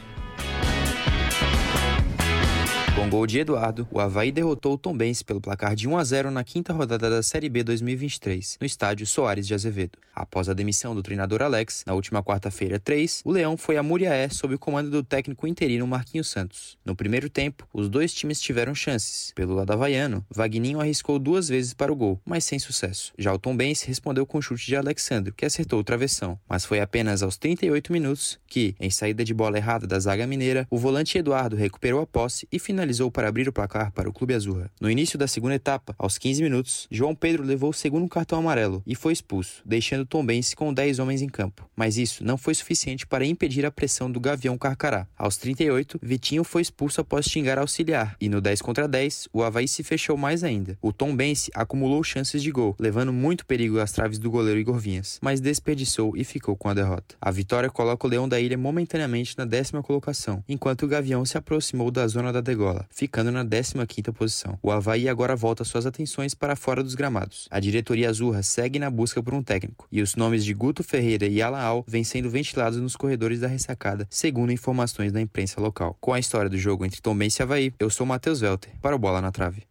Com 2.94 3.10
gol 3.10 3.26
de 3.26 3.40
Eduardo, 3.40 3.88
o 3.90 4.02
Havaí 4.02 4.34
derrotou 4.34 4.74
o 4.74 4.78
Tombense 4.78 5.24
pelo 5.24 5.40
placar 5.40 5.76
de 5.76 5.88
1 5.88 5.98
a 5.98 6.04
0 6.04 6.30
na 6.30 6.44
quinta 6.44 6.74
rodada 6.74 7.10
da 7.10 7.24
Série 7.24 7.48
B 7.48 7.64
2023, 7.64 8.58
no 8.60 8.68
estádio 8.68 9.08
Soares 9.08 9.48
de 9.48 9.54
Azevedo. 9.54 9.98
Após 10.14 10.50
a 10.50 10.54
demissão 10.54 10.94
do 10.94 11.02
treinador 11.02 11.42
Alex, 11.42 11.86
na 11.88 11.94
última 11.94 12.22
quarta-feira 12.22 12.78
3, 12.78 13.22
o 13.24 13.32
Leão 13.32 13.56
foi 13.56 13.78
a 13.78 13.84
Muriaé 13.84 14.28
sob 14.28 14.56
o 14.56 14.60
comando 14.60 14.92
do 14.92 15.02
técnico 15.02 15.48
interino 15.48 15.88
Marquinhos 15.88 16.28
Santos. 16.28 16.78
No 16.84 16.94
primeiro 16.94 17.30
tempo, 17.30 17.66
os 17.74 17.88
dois 17.88 18.14
times 18.14 18.42
tiveram 18.42 18.76
chances. 18.76 19.32
Pelo 19.34 19.56
lado 19.56 19.72
havaiano, 19.72 20.26
Vagninho 20.30 20.82
arriscou 20.82 21.18
duas 21.18 21.48
vezes 21.48 21.74
para 21.74 21.94
o 21.94 21.96
gol, 21.96 22.20
mas 22.26 22.44
sem 22.44 22.60
sucesso. 22.60 23.14
Já 23.18 23.34
o 23.34 23.40
Tombense 23.40 23.88
respondeu 23.88 24.26
com 24.26 24.42
chute 24.42 24.66
de 24.66 24.76
Alexandre, 24.76 25.32
que 25.32 25.46
acertou 25.46 25.80
o 25.80 25.84
travessão, 25.84 26.38
mas 26.48 26.66
foi 26.66 26.82
apenas 26.82 27.24
aos 27.24 27.38
38 27.38 27.94
minutos 27.94 28.38
que, 28.48 28.76
em 28.82 28.90
saída 28.90 29.24
de 29.24 29.34
bola 29.34 29.58
errada 29.58 29.88
da 29.88 29.98
zaga 29.98 30.28
mineira, 30.28 30.68
o 30.70 30.78
volante 30.78 31.18
Eduardo 31.18 31.56
recuperou 31.56 32.02
a 32.02 32.06
posse 32.06 32.46
e 32.52 32.60
finalizou 32.60 32.81
finalizou 32.82 33.12
para 33.12 33.28
abrir 33.28 33.48
o 33.48 33.54
placar 33.54 33.92
para 33.92 34.10
o 34.10 34.14
Clube 34.14 34.34
Azurra. 34.34 34.72
No 34.82 34.90
início 34.90 35.18
da 35.18 35.28
segunda 35.28 35.54
etapa, 35.54 35.94
aos 36.00 36.18
15 36.18 36.42
minutos, 36.42 36.88
João 36.90 37.14
Pedro 37.14 37.44
levou 37.44 37.70
o 37.70 37.74
segundo 37.74 38.10
cartão 38.10 38.40
amarelo 38.40 38.82
e 38.88 38.96
foi 38.96 39.14
expulso, 39.14 39.62
deixando 39.64 40.04
Tombense 40.04 40.56
com 40.56 40.74
10 40.74 40.98
homens 40.98 41.22
em 41.22 41.30
campo. 41.30 41.70
Mas 41.76 41.96
isso 41.96 42.24
não 42.24 42.40
foi 42.40 42.56
suficiente 42.56 43.06
para 43.06 43.24
impedir 43.24 43.68
a 43.68 43.72
pressão 43.72 44.12
do 44.12 44.20
Gavião 44.20 44.58
Carcará. 44.58 45.06
Aos 45.16 45.38
38, 45.38 46.00
Vitinho 46.02 46.44
foi 46.44 46.64
expulso 46.64 47.02
após 47.02 47.28
xingar 47.28 47.60
auxiliar, 47.60 48.16
e 48.20 48.28
no 48.28 48.42
10 48.42 48.64
contra 48.64 48.88
10, 48.88 49.28
o 49.32 49.44
Havaí 49.44 49.68
se 49.68 49.84
fechou 49.84 50.18
mais 50.18 50.44
ainda. 50.44 50.76
O 50.82 50.92
Tombense 50.92 51.52
acumulou 51.54 52.04
chances 52.04 52.42
de 52.42 52.50
gol, 52.50 52.76
levando 52.80 53.14
muito 53.14 53.46
perigo 53.46 53.80
às 53.80 53.92
traves 53.92 54.18
do 54.18 54.32
goleiro 54.32 54.60
Igor 54.60 54.80
Vinhas, 54.80 55.20
mas 55.22 55.40
desperdiçou 55.40 56.18
e 56.18 56.24
ficou 56.24 56.56
com 56.56 56.68
a 56.68 56.74
derrota. 56.74 57.16
A 57.22 57.30
vitória 57.30 57.70
coloca 57.70 58.08
o 58.08 58.10
Leão 58.10 58.28
da 58.28 58.40
Ilha 58.40 58.58
momentaneamente 58.58 59.38
na 59.38 59.46
décima 59.46 59.84
colocação, 59.84 60.44
enquanto 60.50 60.82
o 60.82 60.88
Gavião 60.88 61.24
se 61.24 61.38
aproximou 61.38 61.92
da 61.92 62.08
zona 62.08 62.34
da 62.34 62.42
degola, 62.42 62.71
ficando 62.90 63.32
na 63.32 63.46
15ª 63.46 64.14
posição. 64.14 64.58
O 64.62 64.72
Havaí 64.72 65.08
agora 65.08 65.36
volta 65.36 65.64
suas 65.64 65.86
atenções 65.86 66.34
para 66.34 66.56
fora 66.56 66.84
dos 66.84 66.96
gramados. 66.96 67.48
A 67.52 67.60
diretoria 67.60 68.10
azurra 68.10 68.44
segue 68.44 68.80
na 68.80 68.90
busca 68.90 69.22
por 69.22 69.34
um 69.34 69.44
técnico, 69.44 69.88
e 69.92 70.02
os 70.02 70.16
nomes 70.16 70.44
de 70.46 70.54
Guto 70.54 70.84
Ferreira 70.84 71.26
e 71.26 71.42
Alaal 71.42 71.84
vêm 71.88 72.04
sendo 72.04 72.30
ventilados 72.30 72.80
nos 72.80 72.96
corredores 72.96 73.40
da 73.40 73.48
ressacada, 73.48 74.08
segundo 74.10 74.52
informações 74.52 75.12
da 75.12 75.22
imprensa 75.22 75.60
local. 75.60 75.98
Com 76.00 76.14
a 76.14 76.20
história 76.20 76.50
do 76.50 76.58
jogo 76.58 76.86
entre 76.86 77.02
Tombense 77.02 77.42
e 77.42 77.44
Havaí, 77.44 77.74
eu 77.80 77.90
sou 77.90 78.06
Matheus 78.06 78.42
Welter, 78.42 78.72
para 78.82 78.96
o 78.96 79.00
Bola 79.00 79.22
na 79.22 79.32
Trave. 79.32 79.64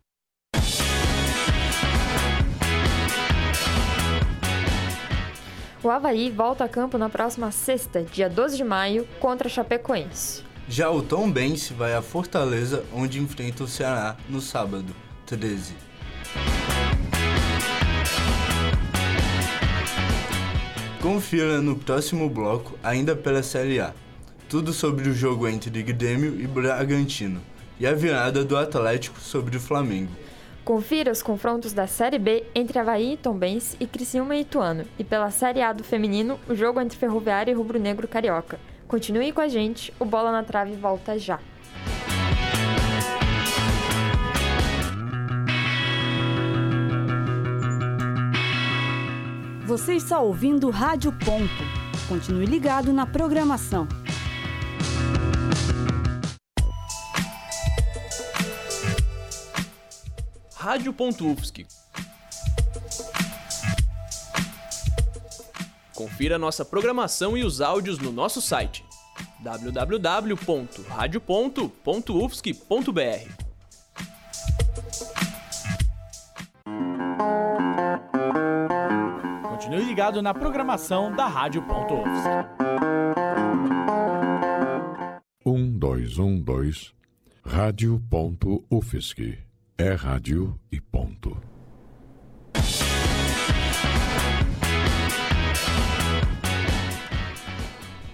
O 5.82 5.88
Havaí 5.88 6.30
volta 6.30 6.64
a 6.64 6.68
campo 6.68 6.98
na 6.98 7.08
próxima 7.08 7.50
sexta, 7.50 8.02
dia 8.02 8.28
12 8.28 8.58
de 8.58 8.64
maio, 8.64 9.08
contra 9.18 9.48
Chapecoense. 9.48 10.49
Já 10.72 10.88
o 10.88 11.02
Tom 11.02 11.28
Benz 11.28 11.68
vai 11.70 11.94
a 11.94 12.00
Fortaleza, 12.00 12.84
onde 12.94 13.18
enfrenta 13.18 13.64
o 13.64 13.66
Ceará 13.66 14.16
no 14.28 14.40
sábado, 14.40 14.94
13. 15.26 15.74
Confira 21.02 21.60
no 21.60 21.74
próximo 21.74 22.30
bloco, 22.30 22.78
ainda 22.84 23.16
pela 23.16 23.42
Série 23.42 23.80
A, 23.80 23.92
tudo 24.48 24.72
sobre 24.72 25.08
o 25.08 25.12
jogo 25.12 25.48
entre 25.48 25.82
Grêmio 25.82 26.40
e 26.40 26.46
Bragantino 26.46 27.40
e 27.80 27.84
a 27.84 27.92
virada 27.92 28.44
do 28.44 28.56
Atlético 28.56 29.18
sobre 29.18 29.56
o 29.56 29.60
Flamengo. 29.60 30.12
Confira 30.64 31.10
os 31.10 31.20
confrontos 31.20 31.72
da 31.72 31.88
Série 31.88 32.20
B 32.20 32.44
entre 32.54 32.78
Havaí 32.78 33.14
e 33.14 33.16
Tombense 33.16 33.76
e 33.80 33.88
Criciúma 33.88 34.36
e 34.36 34.42
Ituano, 34.42 34.84
e 34.96 35.02
pela 35.02 35.32
Série 35.32 35.62
A 35.62 35.72
do 35.72 35.82
feminino, 35.82 36.38
o 36.48 36.54
jogo 36.54 36.80
entre 36.80 36.96
Ferroviário 36.96 37.50
e 37.50 37.54
Rubro 37.54 37.80
Negro 37.80 38.06
Carioca. 38.06 38.60
Continue 38.90 39.30
com 39.30 39.40
a 39.40 39.46
gente, 39.46 39.94
o 40.00 40.04
Bola 40.04 40.32
na 40.32 40.42
Trave 40.42 40.74
volta 40.74 41.16
já. 41.16 41.38
Você 49.64 49.94
está 49.94 50.18
ouvindo 50.18 50.68
Rádio 50.70 51.12
Ponto. 51.12 52.08
Continue 52.08 52.46
ligado 52.46 52.92
na 52.92 53.06
programação. 53.06 53.86
Rádio.UFSC. 60.56 61.79
Confira 66.00 66.38
nossa 66.38 66.64
programação 66.64 67.36
e 67.36 67.44
os 67.44 67.60
áudios 67.60 67.98
no 67.98 68.10
nosso 68.10 68.40
site 68.40 68.82
www.radio.ufsc.br. 69.40 70.70
Continue 79.46 79.84
ligado 79.84 80.22
na 80.22 80.32
programação 80.32 81.14
da 81.14 81.26
Rádio.UFSC. 81.26 82.30
Um, 85.44 85.78
dois, 85.78 86.16
um, 86.16 86.40
dois. 86.40 86.94
Rádio.UFSC. 87.44 89.38
É 89.76 89.92
rádio 89.92 90.58
e 90.72 90.80
ponto. 90.80 91.36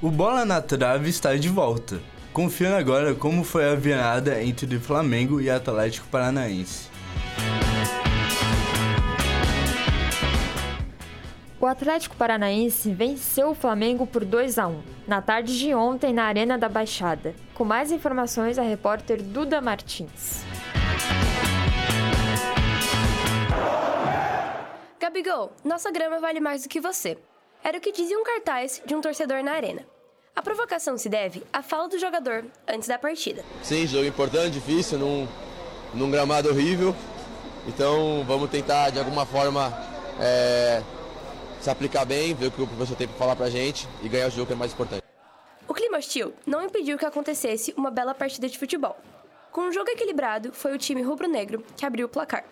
O 0.02 0.10
Bola 0.10 0.44
na 0.44 0.60
Trave 0.60 1.08
está 1.08 1.34
de 1.36 1.48
volta. 1.48 1.98
Confira 2.30 2.76
agora 2.76 3.14
como 3.14 3.42
foi 3.42 3.64
a 3.64 3.74
virada 3.74 4.42
entre 4.42 4.78
Flamengo 4.78 5.40
e 5.40 5.48
Atlético 5.48 6.06
Paranaense. 6.08 6.90
O 11.58 11.64
Atlético 11.64 12.14
Paranaense 12.14 12.92
venceu 12.92 13.48
o 13.48 13.54
Flamengo 13.54 14.06
por 14.06 14.22
2 14.22 14.58
a 14.58 14.66
1 14.66 14.82
na 15.08 15.22
tarde 15.22 15.58
de 15.58 15.74
ontem 15.74 16.12
na 16.12 16.24
Arena 16.24 16.58
da 16.58 16.68
Baixada. 16.68 17.34
Com 17.54 17.64
mais 17.64 17.90
informações, 17.90 18.58
a 18.58 18.62
repórter 18.62 19.22
Duda 19.22 19.62
Martins. 19.62 20.44
Gabigol, 25.00 25.52
nossa 25.64 25.90
grama 25.90 26.20
vale 26.20 26.38
mais 26.38 26.64
do 26.64 26.68
que 26.68 26.82
você. 26.82 27.16
Era 27.66 27.78
o 27.78 27.80
que 27.80 27.90
dizia 27.90 28.16
um 28.16 28.22
cartaz 28.22 28.80
de 28.86 28.94
um 28.94 29.00
torcedor 29.00 29.42
na 29.42 29.50
arena. 29.50 29.84
A 30.36 30.40
provocação 30.40 30.96
se 30.96 31.08
deve 31.08 31.42
à 31.52 31.64
fala 31.64 31.88
do 31.88 31.98
jogador 31.98 32.44
antes 32.64 32.86
da 32.86 32.96
partida. 32.96 33.44
Sim, 33.60 33.84
jogo 33.88 34.04
importante, 34.04 34.50
difícil, 34.50 34.96
num, 35.00 35.26
num 35.92 36.08
gramado 36.08 36.48
horrível. 36.48 36.94
Então 37.66 38.22
vamos 38.24 38.50
tentar 38.50 38.90
de 38.90 39.00
alguma 39.00 39.26
forma 39.26 39.72
é, 40.20 40.80
se 41.60 41.68
aplicar 41.68 42.04
bem, 42.04 42.34
ver 42.34 42.46
o 42.46 42.50
que 42.52 42.62
o 42.62 42.68
professor 42.68 42.96
tem 42.96 43.08
para 43.08 43.16
falar 43.16 43.34
pra 43.34 43.50
gente 43.50 43.88
e 44.00 44.08
ganhar 44.08 44.28
o 44.28 44.30
jogo 44.30 44.46
que 44.46 44.52
é 44.52 44.56
mais 44.56 44.72
importante. 44.72 45.02
O 45.66 45.74
clima 45.74 45.98
hostil 45.98 46.34
não 46.46 46.62
impediu 46.62 46.96
que 46.96 47.04
acontecesse 47.04 47.74
uma 47.76 47.90
bela 47.90 48.14
partida 48.14 48.48
de 48.48 48.56
futebol. 48.56 48.96
Com 49.50 49.62
um 49.62 49.72
jogo 49.72 49.90
equilibrado, 49.90 50.52
foi 50.52 50.72
o 50.72 50.78
time 50.78 51.02
rubro-negro 51.02 51.64
que 51.76 51.84
abriu 51.84 52.06
o 52.06 52.08
placar. 52.08 52.44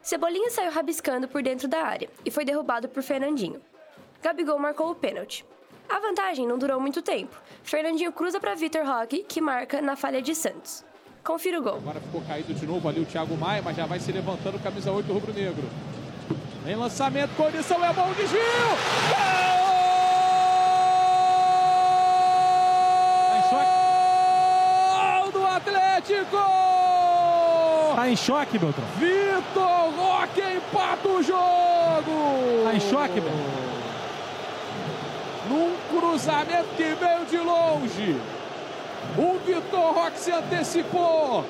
Cebolinha 0.00 0.48
saiu 0.48 0.72
rabiscando 0.72 1.28
por 1.28 1.42
dentro 1.42 1.68
da 1.68 1.82
área 1.82 2.08
e 2.24 2.30
foi 2.30 2.46
derrubado 2.46 2.88
por 2.88 3.02
Fernandinho. 3.02 3.60
Gabigol 4.24 4.58
marcou 4.58 4.90
o 4.90 4.94
pênalti. 4.94 5.44
A 5.86 6.00
vantagem 6.00 6.46
não 6.46 6.56
durou 6.56 6.80
muito 6.80 7.02
tempo. 7.02 7.36
Fernandinho 7.62 8.10
cruza 8.10 8.40
para 8.40 8.54
Vitor 8.54 8.82
Roque, 8.86 9.22
que 9.22 9.38
marca 9.38 9.82
na 9.82 9.96
falha 9.96 10.22
de 10.22 10.34
Santos. 10.34 10.82
Confira 11.22 11.60
o 11.60 11.62
gol. 11.62 11.74
Agora 11.74 12.00
ficou 12.00 12.22
caído 12.22 12.54
de 12.54 12.66
novo 12.66 12.88
ali 12.88 13.02
o 13.02 13.04
Thiago 13.04 13.36
Maia, 13.36 13.60
mas 13.60 13.76
já 13.76 13.84
vai 13.84 14.00
se 14.00 14.10
levantando, 14.10 14.58
camisa 14.62 14.90
8 14.90 15.12
rubro-negro. 15.12 15.68
Em 16.66 16.74
lançamento, 16.74 17.36
condição 17.36 17.84
é 17.84 17.92
bom, 17.92 18.10
desvio! 18.14 18.40
Gol! 25.20 25.32
do 25.32 25.46
Atlético! 25.46 26.36
Tá 27.94 28.08
em 28.08 28.16
choque, 28.16 28.58
Beltrão. 28.58 28.86
Vitor 28.96 29.90
Roque 29.98 30.40
empata 30.40 31.08
o 31.08 31.22
jogo! 31.22 32.64
Tá 32.64 32.74
em 32.74 32.80
choque, 32.80 33.20
Beltrão. 33.20 33.63
Num 35.54 35.76
cruzamento 35.88 36.68
que 36.76 36.82
veio 36.82 37.24
de 37.30 37.38
longe. 37.38 38.20
O 39.16 39.38
Vitor 39.46 39.94
Roque 39.94 40.18
se 40.18 40.32
antecipou 40.32 41.44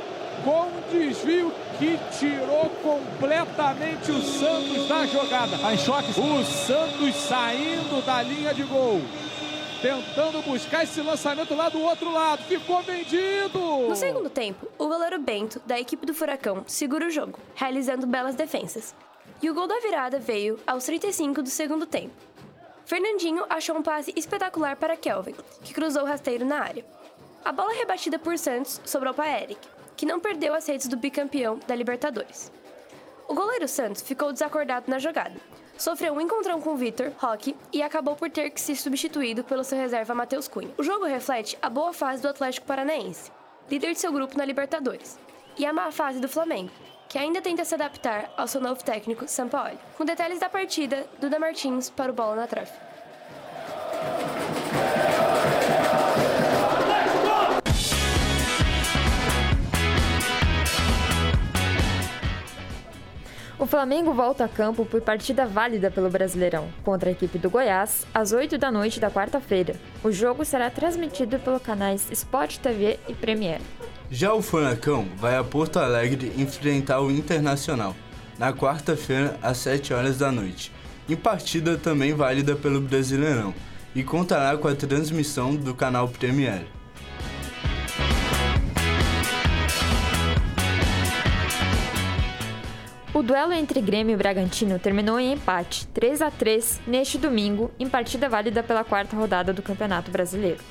com 0.44 0.61
um 0.61 0.82
desvio 0.92 1.50
que 1.78 1.99
tirou 2.18 2.68
completamente 2.82 4.11
o 4.11 4.20
Santos 4.20 4.87
da 4.87 5.06
jogada. 5.06 5.56
Tá 5.56 5.73
em 5.73 5.78
choque. 5.78 6.20
O 6.20 6.44
Santos 6.44 7.14
saindo 7.16 8.04
da 8.04 8.23
linha 8.23 8.52
de 8.52 8.64
gol. 8.64 9.00
Tentando 9.80 10.42
buscar 10.42 10.84
esse 10.84 11.00
lançamento 11.00 11.54
lá 11.54 11.70
do 11.70 11.80
outro 11.80 12.12
lado. 12.12 12.42
Ficou 12.44 12.82
vendido! 12.82 13.58
No 13.88 13.96
segundo 13.96 14.28
tempo, 14.28 14.66
o 14.76 14.87
goleiro 14.87 15.18
Bento, 15.18 15.62
da 15.64 15.80
equipe 15.80 16.04
do 16.04 16.12
Furacão, 16.12 16.62
segura 16.66 17.06
o 17.06 17.11
jogo, 17.11 17.38
realizando 17.54 18.06
belas 18.06 18.34
defensas. 18.34 18.94
E 19.42 19.49
o 19.49 19.54
gol 19.54 19.66
da 19.66 19.80
virada 19.80 20.18
veio 20.18 20.58
aos 20.66 20.84
35 20.84 21.42
do 21.42 21.49
segundo 21.49 21.87
tempo. 21.87 22.33
Fernandinho 22.84 23.44
achou 23.48 23.76
um 23.76 23.82
passe 23.82 24.12
espetacular 24.14 24.76
para 24.76 24.96
Kelvin, 24.96 25.34
que 25.62 25.72
cruzou 25.72 26.02
o 26.02 26.06
rasteiro 26.06 26.44
na 26.44 26.60
área. 26.60 26.84
A 27.44 27.50
bola 27.50 27.72
rebatida 27.72 28.18
por 28.18 28.38
Santos 28.38 28.80
sobrou 28.84 29.14
para 29.14 29.40
Eric, 29.40 29.66
que 29.96 30.06
não 30.06 30.20
perdeu 30.20 30.54
as 30.54 30.66
redes 30.66 30.86
do 30.86 30.96
bicampeão 30.96 31.58
da 31.66 31.74
Libertadores. 31.74 32.52
O 33.26 33.34
goleiro 33.34 33.66
Santos 33.66 34.02
ficou 34.02 34.32
desacordado 34.32 34.90
na 34.90 34.98
jogada. 34.98 35.40
Sofreu 35.78 36.12
um 36.12 36.20
encontrão 36.20 36.60
com 36.60 36.76
Vitor 36.76 37.10
Roque 37.18 37.56
e 37.72 37.82
acabou 37.82 38.14
por 38.14 38.30
ter 38.30 38.50
que 38.50 38.60
ser 38.60 38.76
substituído 38.76 39.42
pelo 39.42 39.64
seu 39.64 39.78
reserva 39.78 40.14
Matheus 40.14 40.46
Cunha. 40.46 40.72
O 40.78 40.82
jogo 40.82 41.04
reflete 41.04 41.58
a 41.60 41.70
boa 41.70 41.92
fase 41.92 42.22
do 42.22 42.28
Atlético 42.28 42.66
Paranaense, 42.66 43.32
líder 43.70 43.92
de 43.92 43.98
seu 43.98 44.12
grupo 44.12 44.36
na 44.36 44.44
Libertadores, 44.44 45.18
e 45.58 45.64
a 45.64 45.72
má 45.72 45.90
fase 45.90 46.20
do 46.20 46.28
Flamengo, 46.28 46.70
que 47.08 47.18
ainda 47.18 47.40
tenta 47.40 47.64
se 47.64 47.75
adaptar 47.75 48.30
ao 48.37 48.46
seu 48.46 48.61
novo 48.61 48.82
técnico, 48.82 49.28
Sampaoli. 49.28 49.78
Com 49.96 50.04
detalhes 50.04 50.40
da 50.40 50.49
partida, 50.49 51.06
Duda 51.20 51.38
Martins 51.38 51.90
para 51.90 52.11
o 52.11 52.14
Bola 52.14 52.37
na 52.37 52.46
Trave. 52.46 52.70
O 63.64 63.66
Flamengo 63.66 64.12
volta 64.12 64.44
a 64.44 64.49
campo 64.49 64.84
por 64.84 65.00
partida 65.00 65.46
válida 65.46 65.90
pelo 65.90 66.11
Brasileirão, 66.11 66.68
contra 66.84 67.08
a 67.08 67.12
equipe 67.12 67.38
do 67.38 67.49
Goiás, 67.49 68.06
às 68.12 68.30
8 68.30 68.58
da 68.58 68.70
noite 68.70 69.00
da 69.00 69.11
quarta-feira. 69.11 69.75
O 70.02 70.12
jogo 70.12 70.44
será 70.44 70.68
transmitido 70.68 71.38
pelos 71.38 71.62
canais 71.62 72.06
Sport 72.11 72.58
TV 72.58 72.99
e 73.08 73.14
Premier. 73.14 73.61
Já 74.14 74.33
o 74.33 74.40
Furacão 74.40 75.09
vai 75.16 75.37
a 75.37 75.42
Porto 75.42 75.80
Alegre 75.80 76.33
enfrentar 76.37 77.00
o 77.00 77.11
Internacional, 77.11 77.97
na 78.38 78.52
quarta-feira, 78.52 79.37
às 79.42 79.59
7 79.59 79.92
horas 79.92 80.18
da 80.18 80.30
noite, 80.30 80.71
em 81.09 81.16
partida 81.16 81.76
também 81.76 82.14
válida 82.14 82.54
pelo 82.54 82.80
Brasileirão, 82.80 83.52
e 83.92 84.04
contará 84.04 84.56
com 84.56 84.68
a 84.68 84.75
transmissão 84.76 85.56
do 85.56 85.75
canal 85.75 86.06
Premier. 86.06 86.64
O 93.12 93.21
duelo 93.21 93.52
entre 93.52 93.80
Grêmio 93.80 94.14
e 94.14 94.16
Bragantino 94.16 94.78
terminou 94.78 95.18
em 95.18 95.33
empate, 95.33 95.88
3 95.88 96.23
a 96.23 96.30
3 96.30 96.83
neste 96.87 97.18
domingo, 97.18 97.68
em 97.80 97.88
partida 97.88 98.28
válida 98.28 98.62
pela 98.62 98.85
quarta 98.85 99.16
rodada 99.16 99.52
do 99.52 99.61
Campeonato 99.61 100.12
Brasileiro. 100.12 100.62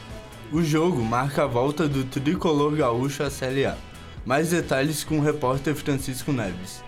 O 0.54 0.62
jogo 0.62 1.02
marca 1.02 1.46
a 1.46 1.48
volta 1.48 1.88
do 1.88 2.04
tricolor 2.04 2.76
gaúcho 2.76 3.24
à 3.24 3.30
Série 3.32 3.66
A. 3.66 3.76
Mais 4.24 4.52
detalhes 4.52 5.04
com 5.04 5.18
o 5.18 5.20
repórter 5.20 5.74
Francisco 5.74 6.32
Neves. 6.32 6.84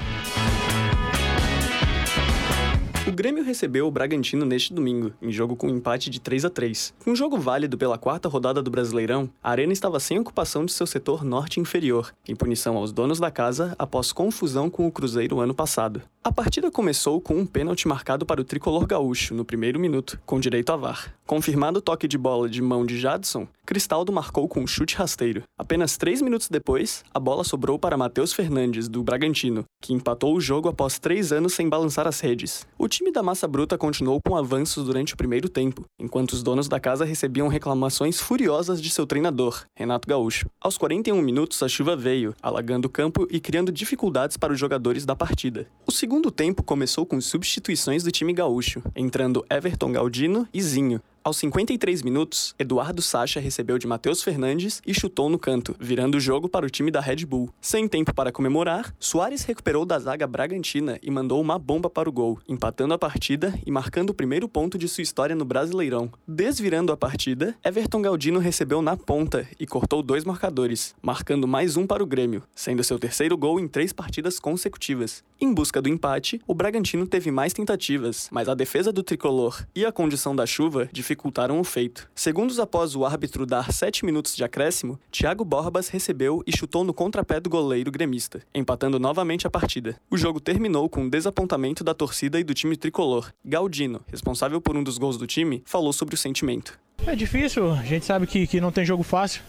O 3.07 3.11
Grêmio 3.11 3.43
recebeu 3.43 3.87
o 3.87 3.91
Bragantino 3.91 4.45
neste 4.45 4.71
domingo, 4.71 5.13
em 5.19 5.31
jogo 5.31 5.55
com 5.55 5.65
um 5.65 5.77
empate 5.77 6.11
de 6.11 6.21
3 6.21 6.45
a 6.45 6.49
3. 6.51 6.93
Com 7.03 7.09
um 7.09 7.15
jogo 7.15 7.39
válido 7.39 7.75
pela 7.75 7.97
quarta 7.97 8.29
rodada 8.29 8.61
do 8.61 8.69
Brasileirão, 8.69 9.27
a 9.41 9.49
Arena 9.49 9.73
estava 9.73 9.99
sem 9.99 10.19
ocupação 10.19 10.63
de 10.63 10.71
seu 10.71 10.85
setor 10.85 11.23
norte 11.23 11.59
inferior, 11.59 12.13
em 12.27 12.35
punição 12.35 12.77
aos 12.77 12.91
donos 12.91 13.19
da 13.19 13.31
casa 13.31 13.75
após 13.79 14.13
confusão 14.13 14.69
com 14.69 14.85
o 14.85 14.91
Cruzeiro 14.91 15.39
ano 15.39 15.55
passado. 15.55 16.03
A 16.25 16.31
partida 16.31 16.71
começou 16.71 17.21
com 17.21 17.35
um 17.35 17.45
pênalti 17.45 17.87
marcado 17.87 18.25
para 18.25 18.41
o 18.41 18.43
tricolor 18.43 18.87
gaúcho 18.87 19.35
no 19.35 19.45
primeiro 19.45 19.79
minuto, 19.79 20.19
com 20.25 20.39
direito 20.39 20.71
a 20.71 20.75
VAR. 20.75 21.13
Confirmado 21.23 21.77
o 21.77 21.81
toque 21.83 22.07
de 22.07 22.17
bola 22.17 22.49
de 22.49 22.63
mão 22.63 22.83
de 22.83 22.99
Jadson, 22.99 23.47
Cristaldo 23.65 24.11
marcou 24.11 24.47
com 24.47 24.61
um 24.61 24.67
chute 24.67 24.95
rasteiro. 24.95 25.41
Apenas 25.57 25.97
três 25.97 26.21
minutos 26.21 26.47
depois, 26.49 27.03
a 27.11 27.19
bola 27.19 27.43
sobrou 27.43 27.79
para 27.79 27.97
Matheus 27.97 28.31
Fernandes, 28.31 28.87
do 28.87 29.03
Bragantino, 29.03 29.65
que 29.81 29.91
empatou 29.91 30.35
o 30.35 30.39
jogo 30.39 30.69
após 30.69 30.99
três 30.99 31.31
anos 31.31 31.53
sem 31.53 31.67
balançar 31.67 32.07
as 32.07 32.19
redes. 32.19 32.65
O 32.77 32.87
time 32.87 33.11
da 33.11 33.23
Massa 33.23 33.47
Bruta 33.47 33.75
continuou 33.75 34.21
com 34.23 34.35
avanços 34.35 34.85
durante 34.85 35.15
o 35.15 35.17
primeiro 35.17 35.49
tempo, 35.49 35.83
enquanto 35.99 36.33
os 36.33 36.43
donos 36.43 36.67
da 36.67 36.79
casa 36.79 37.05
recebiam 37.05 37.47
reclamações 37.47 38.19
furiosas 38.19 38.79
de 38.79 38.91
seu 38.91 39.07
treinador, 39.07 39.63
Renato 39.75 40.07
Gaúcho. 40.07 40.47
Aos 40.61 40.77
41 40.77 41.19
minutos, 41.21 41.63
a 41.63 41.67
chuva 41.67 41.95
veio, 41.95 42.35
alagando 42.43 42.87
o 42.87 42.91
campo 42.91 43.27
e 43.31 43.39
criando 43.39 43.71
dificuldades 43.71 44.37
para 44.37 44.53
os 44.53 44.59
jogadores 44.59 45.05
da 45.05 45.15
partida. 45.15 45.67
O 45.87 45.91
segundo 45.91 46.14
tempo 46.31 46.63
começou 46.63 47.05
com 47.05 47.19
substituições 47.21 48.03
do 48.03 48.11
time 48.11 48.33
gaúcho, 48.33 48.81
entrando 48.95 49.45
Everton 49.49 49.91
Galdino 49.91 50.47
e 50.53 50.61
Zinho, 50.61 51.01
aos 51.25 51.37
53 51.37 52.03
minutos, 52.03 52.53
Eduardo 52.59 53.01
Sacha 53.01 53.39
recebeu 53.39 53.79
de 53.79 53.87
Matheus 53.87 54.21
Fernandes 54.21 54.79
e 54.85 54.93
chutou 54.93 55.27
no 55.27 55.39
canto, 55.39 55.75
virando 55.79 56.17
o 56.17 56.19
jogo 56.19 56.47
para 56.47 56.67
o 56.67 56.69
time 56.69 56.91
da 56.91 57.01
Red 57.01 57.25
Bull. 57.25 57.49
Sem 57.59 57.87
tempo 57.87 58.13
para 58.13 58.31
comemorar, 58.31 58.93
Soares 58.99 59.43
recuperou 59.43 59.87
da 59.87 59.97
zaga 59.97 60.27
Bragantina 60.27 60.99
e 61.01 61.09
mandou 61.09 61.41
uma 61.41 61.57
bomba 61.57 61.89
para 61.89 62.07
o 62.07 62.11
gol, 62.11 62.39
empatando 62.47 62.93
a 62.93 62.99
partida 62.99 63.57
e 63.65 63.71
marcando 63.71 64.11
o 64.11 64.13
primeiro 64.13 64.47
ponto 64.47 64.77
de 64.77 64.87
sua 64.87 65.01
história 65.01 65.35
no 65.35 65.43
Brasileirão. 65.43 66.11
Desvirando 66.27 66.91
a 66.91 66.97
partida, 66.97 67.55
Everton 67.65 68.03
Galdino 68.03 68.37
recebeu 68.37 68.83
na 68.83 68.95
ponta 68.95 69.47
e 69.59 69.65
cortou 69.65 70.03
dois 70.03 70.23
marcadores, 70.23 70.93
marcando 71.01 71.47
mais 71.47 71.75
um 71.75 71.87
para 71.87 72.03
o 72.03 72.07
Grêmio, 72.07 72.43
sendo 72.53 72.83
seu 72.83 72.99
terceiro 72.99 73.35
gol 73.35 73.59
em 73.59 73.67
três 73.67 73.91
partidas 73.91 74.37
consecutivas. 74.37 75.23
Em 75.41 75.51
busca 75.51 75.81
do 75.81 75.89
empate, 75.89 76.39
o 76.45 76.53
Bragantino 76.53 77.07
teve 77.07 77.31
mais 77.31 77.51
tentativas, 77.51 78.29
mas 78.31 78.47
a 78.47 78.53
defesa 78.53 78.91
do 78.91 79.01
tricolor 79.01 79.65
e 79.75 79.83
a 79.83 79.91
condição 79.91 80.35
da 80.35 80.45
chuva 80.45 80.87
dificultaram 80.93 81.14
dificultaram 81.15 81.59
o 81.59 81.63
feito. 81.63 82.09
Segundos 82.13 82.59
após 82.59 82.93
o 82.93 83.05
árbitro 83.05 83.45
dar 83.45 83.71
7 83.71 84.05
minutos 84.05 84.35
de 84.35 84.43
acréscimo, 84.43 84.99
Thiago 85.09 85.45
Borbas 85.45 85.87
recebeu 85.87 86.43
e 86.45 86.55
chutou 86.55 86.83
no 86.83 86.93
contrapé 86.93 87.39
do 87.39 87.49
goleiro 87.49 87.89
gremista, 87.89 88.41
empatando 88.53 88.99
novamente 88.99 89.47
a 89.47 89.49
partida. 89.49 89.95
O 90.11 90.17
jogo 90.17 90.41
terminou 90.41 90.89
com 90.89 91.03
um 91.03 91.09
desapontamento 91.09 91.83
da 91.83 91.93
torcida 91.93 92.37
e 92.37 92.43
do 92.43 92.53
time 92.53 92.75
tricolor. 92.75 93.31
Galdino, 93.45 94.01
responsável 94.11 94.59
por 94.59 94.75
um 94.75 94.83
dos 94.83 94.97
gols 94.97 95.17
do 95.17 95.25
time, 95.25 95.63
falou 95.65 95.93
sobre 95.93 96.15
o 96.15 96.17
sentimento. 96.17 96.77
É 97.07 97.15
difícil, 97.15 97.71
a 97.71 97.83
gente 97.83 98.05
sabe 98.05 98.27
que, 98.27 98.45
que 98.45 98.59
não 98.59 98.71
tem 98.71 98.85
jogo 98.85 99.03
fácil. 99.03 99.41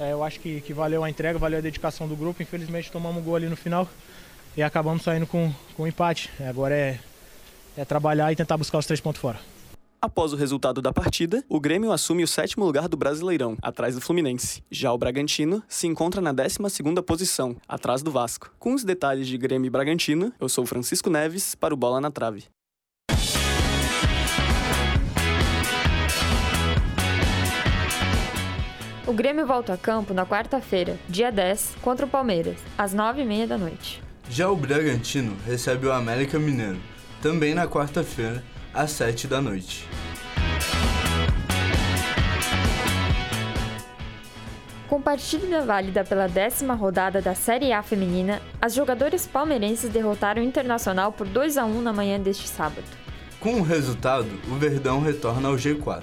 É, 0.00 0.12
eu 0.12 0.24
acho 0.24 0.40
que, 0.40 0.62
que 0.62 0.72
valeu 0.72 1.04
a 1.04 1.10
entrega, 1.10 1.38
valeu 1.38 1.58
a 1.58 1.62
dedicação 1.62 2.08
do 2.08 2.16
grupo. 2.16 2.42
Infelizmente 2.42 2.90
tomamos 2.90 3.20
um 3.20 3.24
gol 3.24 3.36
ali 3.36 3.48
no 3.48 3.56
final 3.56 3.88
e 4.56 4.62
acabamos 4.62 5.02
saindo 5.02 5.26
com, 5.26 5.52
com 5.76 5.82
um 5.82 5.86
empate. 5.86 6.30
Agora 6.40 6.74
é, 6.74 6.98
é 7.76 7.84
trabalhar 7.84 8.32
e 8.32 8.36
tentar 8.36 8.56
buscar 8.56 8.78
os 8.78 8.86
três 8.86 9.00
pontos 9.00 9.20
fora. 9.20 9.38
Após 10.04 10.34
o 10.34 10.36
resultado 10.36 10.82
da 10.82 10.92
partida, 10.92 11.42
o 11.48 11.58
Grêmio 11.58 11.90
assume 11.90 12.22
o 12.22 12.28
sétimo 12.28 12.66
lugar 12.66 12.88
do 12.88 12.94
Brasileirão, 12.94 13.56
atrás 13.62 13.94
do 13.94 14.02
Fluminense. 14.02 14.62
Já 14.70 14.92
o 14.92 14.98
Bragantino 14.98 15.62
se 15.66 15.86
encontra 15.86 16.20
na 16.20 16.30
12ª 16.34 17.02
posição, 17.02 17.56
atrás 17.66 18.02
do 18.02 18.10
Vasco. 18.10 18.50
Com 18.58 18.74
os 18.74 18.84
detalhes 18.84 19.26
de 19.26 19.38
Grêmio 19.38 19.68
e 19.68 19.70
Bragantino, 19.70 20.30
eu 20.38 20.46
sou 20.46 20.66
Francisco 20.66 21.08
Neves 21.08 21.54
para 21.54 21.72
o 21.72 21.76
Bola 21.78 22.02
na 22.02 22.10
Trave. 22.10 22.44
O 29.06 29.12
Grêmio 29.14 29.46
volta 29.46 29.72
a 29.72 29.78
campo 29.78 30.12
na 30.12 30.26
quarta-feira, 30.26 30.98
dia 31.08 31.32
10, 31.32 31.76
contra 31.80 32.04
o 32.04 32.08
Palmeiras, 32.10 32.58
às 32.76 32.94
9h30 32.94 33.46
da 33.46 33.56
noite. 33.56 34.02
Já 34.28 34.50
o 34.50 34.56
Bragantino 34.56 35.34
recebe 35.46 35.86
o 35.86 35.92
América 35.92 36.38
Mineiro, 36.38 36.78
também 37.22 37.54
na 37.54 37.66
quarta-feira, 37.66 38.44
às 38.74 38.90
7 38.90 39.26
da 39.26 39.40
noite. 39.40 39.88
Com 44.88 45.00
partida 45.00 45.62
válida 45.62 46.04
pela 46.04 46.28
décima 46.28 46.74
rodada 46.74 47.20
da 47.20 47.34
Série 47.34 47.72
A 47.72 47.82
feminina, 47.82 48.40
as 48.60 48.74
jogadoras 48.74 49.26
palmeirenses 49.26 49.90
derrotaram 49.90 50.42
o 50.42 50.44
Internacional 50.44 51.10
por 51.10 51.26
2 51.26 51.56
a 51.58 51.64
1 51.64 51.80
na 51.80 51.92
manhã 51.92 52.20
deste 52.20 52.46
sábado. 52.46 52.84
Com 53.40 53.54
o 53.54 53.62
resultado, 53.62 54.28
o 54.48 54.54
Verdão 54.54 55.00
retorna 55.00 55.48
ao 55.48 55.56
G4 55.56 56.02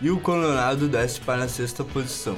e 0.00 0.10
o 0.10 0.18
Colorado 0.18 0.88
desce 0.88 1.20
para 1.20 1.44
a 1.44 1.48
sexta 1.48 1.84
posição. 1.84 2.36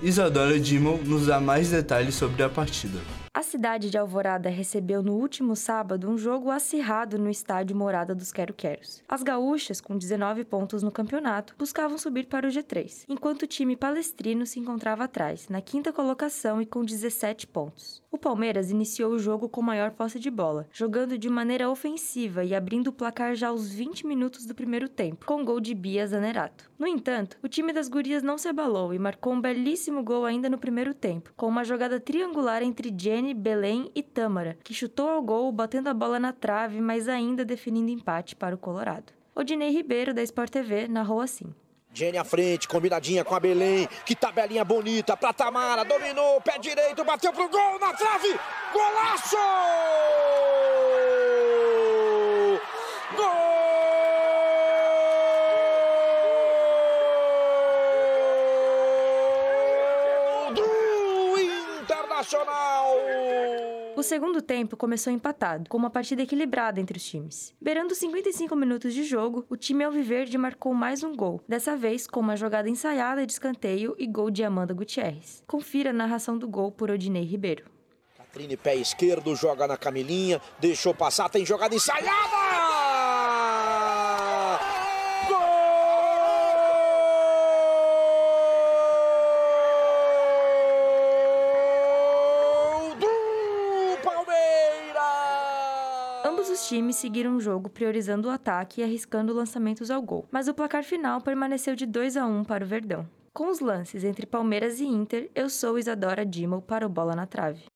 Isadora 0.00 0.58
Dimon 0.58 0.98
nos 1.04 1.26
dá 1.26 1.40
mais 1.40 1.70
detalhes 1.70 2.14
sobre 2.14 2.42
a 2.42 2.48
partida. 2.48 2.98
A 3.34 3.42
cidade 3.42 3.88
de 3.88 3.96
Alvorada 3.96 4.50
recebeu 4.50 5.02
no 5.02 5.14
último 5.14 5.56
sábado 5.56 6.06
um 6.06 6.18
jogo 6.18 6.50
acirrado 6.50 7.18
no 7.18 7.30
estádio 7.30 7.74
Morada 7.74 8.14
dos 8.14 8.30
Quero-Queros. 8.30 9.02
As 9.08 9.22
gaúchas, 9.22 9.80
com 9.80 9.96
19 9.96 10.44
pontos 10.44 10.82
no 10.82 10.92
campeonato, 10.92 11.54
buscavam 11.56 11.96
subir 11.96 12.26
para 12.26 12.46
o 12.46 12.50
G3, 12.50 13.06
enquanto 13.08 13.44
o 13.44 13.46
time 13.46 13.74
palestrino 13.74 14.44
se 14.44 14.60
encontrava 14.60 15.04
atrás, 15.04 15.48
na 15.48 15.62
quinta 15.62 15.94
colocação 15.94 16.60
e 16.60 16.66
com 16.66 16.84
17 16.84 17.46
pontos. 17.46 18.02
O 18.10 18.18
Palmeiras 18.18 18.70
iniciou 18.70 19.12
o 19.12 19.18
jogo 19.18 19.48
com 19.48 19.62
maior 19.62 19.92
posse 19.92 20.18
de 20.18 20.30
bola, 20.30 20.68
jogando 20.70 21.16
de 21.16 21.30
maneira 21.30 21.70
ofensiva 21.70 22.44
e 22.44 22.54
abrindo 22.54 22.88
o 22.88 22.92
placar 22.92 23.34
já 23.34 23.48
aos 23.48 23.72
20 23.72 24.06
minutos 24.06 24.44
do 24.44 24.54
primeiro 24.54 24.90
tempo, 24.90 25.24
com 25.24 25.42
gol 25.42 25.58
de 25.58 25.74
Bia 25.74 26.06
Zanerato. 26.06 26.70
No 26.78 26.86
entanto, 26.86 27.38
o 27.42 27.48
time 27.48 27.72
das 27.72 27.88
gurias 27.88 28.22
não 28.22 28.36
se 28.36 28.48
abalou 28.48 28.92
e 28.92 28.98
marcou 28.98 29.32
um 29.32 29.40
belíssimo 29.40 30.02
gol 30.02 30.26
ainda 30.26 30.50
no 30.50 30.58
primeiro 30.58 30.92
tempo, 30.92 31.32
com 31.34 31.46
uma 31.46 31.64
jogada 31.64 31.98
triangular 31.98 32.62
entre 32.62 32.94
Jenny 32.94 33.21
Belém 33.32 33.90
e 33.94 34.02
Tâmara, 34.02 34.58
que 34.64 34.74
chutou 34.74 35.08
ao 35.08 35.22
gol, 35.22 35.52
batendo 35.52 35.88
a 35.88 35.94
bola 35.94 36.18
na 36.18 36.32
trave, 36.32 36.80
mas 36.80 37.08
ainda 37.08 37.44
definindo 37.44 37.90
empate 37.90 38.34
para 38.34 38.54
o 38.54 38.58
Colorado. 38.58 39.12
Odinei 39.34 39.70
Ribeiro, 39.70 40.12
da 40.12 40.22
Sport 40.22 40.50
TV, 40.50 40.88
narrou 40.88 41.20
assim. 41.20 41.54
Jenny 41.94 42.18
à 42.18 42.24
frente, 42.24 42.66
combinadinha 42.66 43.24
com 43.24 43.34
a 43.34 43.40
Belém. 43.40 43.88
Que 44.04 44.16
tabelinha 44.16 44.64
bonita 44.64 45.16
pra 45.16 45.32
Tamara. 45.32 45.84
Dominou, 45.84 46.40
pé 46.40 46.58
direito, 46.58 47.04
bateu 47.04 47.32
pro 47.32 47.48
gol 47.48 47.78
na 47.78 47.92
trave. 47.92 48.38
Golaço! 48.72 50.51
O 64.02 64.04
segundo 64.04 64.42
tempo 64.42 64.76
começou 64.76 65.12
empatado, 65.12 65.70
com 65.70 65.76
uma 65.76 65.88
partida 65.88 66.22
equilibrada 66.22 66.80
entre 66.80 66.98
os 66.98 67.04
times. 67.04 67.54
Beirando 67.60 67.94
55 67.94 68.56
minutos 68.56 68.92
de 68.92 69.04
jogo, 69.04 69.46
o 69.48 69.56
time 69.56 69.84
alviverde 69.84 70.36
marcou 70.36 70.74
mais 70.74 71.04
um 71.04 71.14
gol, 71.14 71.40
dessa 71.48 71.76
vez 71.76 72.04
com 72.04 72.18
uma 72.18 72.36
jogada 72.36 72.68
ensaiada 72.68 73.24
de 73.24 73.32
escanteio 73.32 73.94
e 73.96 74.08
gol 74.08 74.28
de 74.28 74.42
Amanda 74.42 74.74
Gutierrez. 74.74 75.44
Confira 75.46 75.90
a 75.90 75.92
narração 75.92 76.36
do 76.36 76.48
gol 76.48 76.72
por 76.72 76.90
Odinei 76.90 77.22
Ribeiro. 77.22 77.66
Catrine, 78.16 78.56
pé 78.56 78.74
esquerdo, 78.74 79.36
joga 79.36 79.68
na 79.68 79.76
Camilinha, 79.76 80.42
deixou 80.58 80.92
passar, 80.92 81.28
tem 81.28 81.46
jogada 81.46 81.72
ensaiada! 81.72 82.61
Times 96.72 96.96
seguiram 96.96 97.36
o 97.36 97.40
jogo 97.40 97.68
priorizando 97.68 98.28
o 98.28 98.30
ataque 98.30 98.80
e 98.80 98.84
arriscando 98.84 99.34
lançamentos 99.34 99.90
ao 99.90 100.00
gol, 100.00 100.26
mas 100.30 100.48
o 100.48 100.54
placar 100.54 100.82
final 100.82 101.20
permaneceu 101.20 101.76
de 101.76 101.84
2 101.84 102.16
a 102.16 102.24
1 102.24 102.44
para 102.44 102.64
o 102.64 102.66
Verdão. 102.66 103.06
Com 103.30 103.50
os 103.50 103.60
lances 103.60 104.04
entre 104.04 104.24
Palmeiras 104.24 104.80
e 104.80 104.86
Inter, 104.86 105.30
eu 105.34 105.50
sou 105.50 105.78
Isadora 105.78 106.24
Dimmel 106.24 106.62
para 106.62 106.86
o 106.86 106.88
Bola 106.88 107.14
na 107.14 107.26
Trave. 107.26 107.66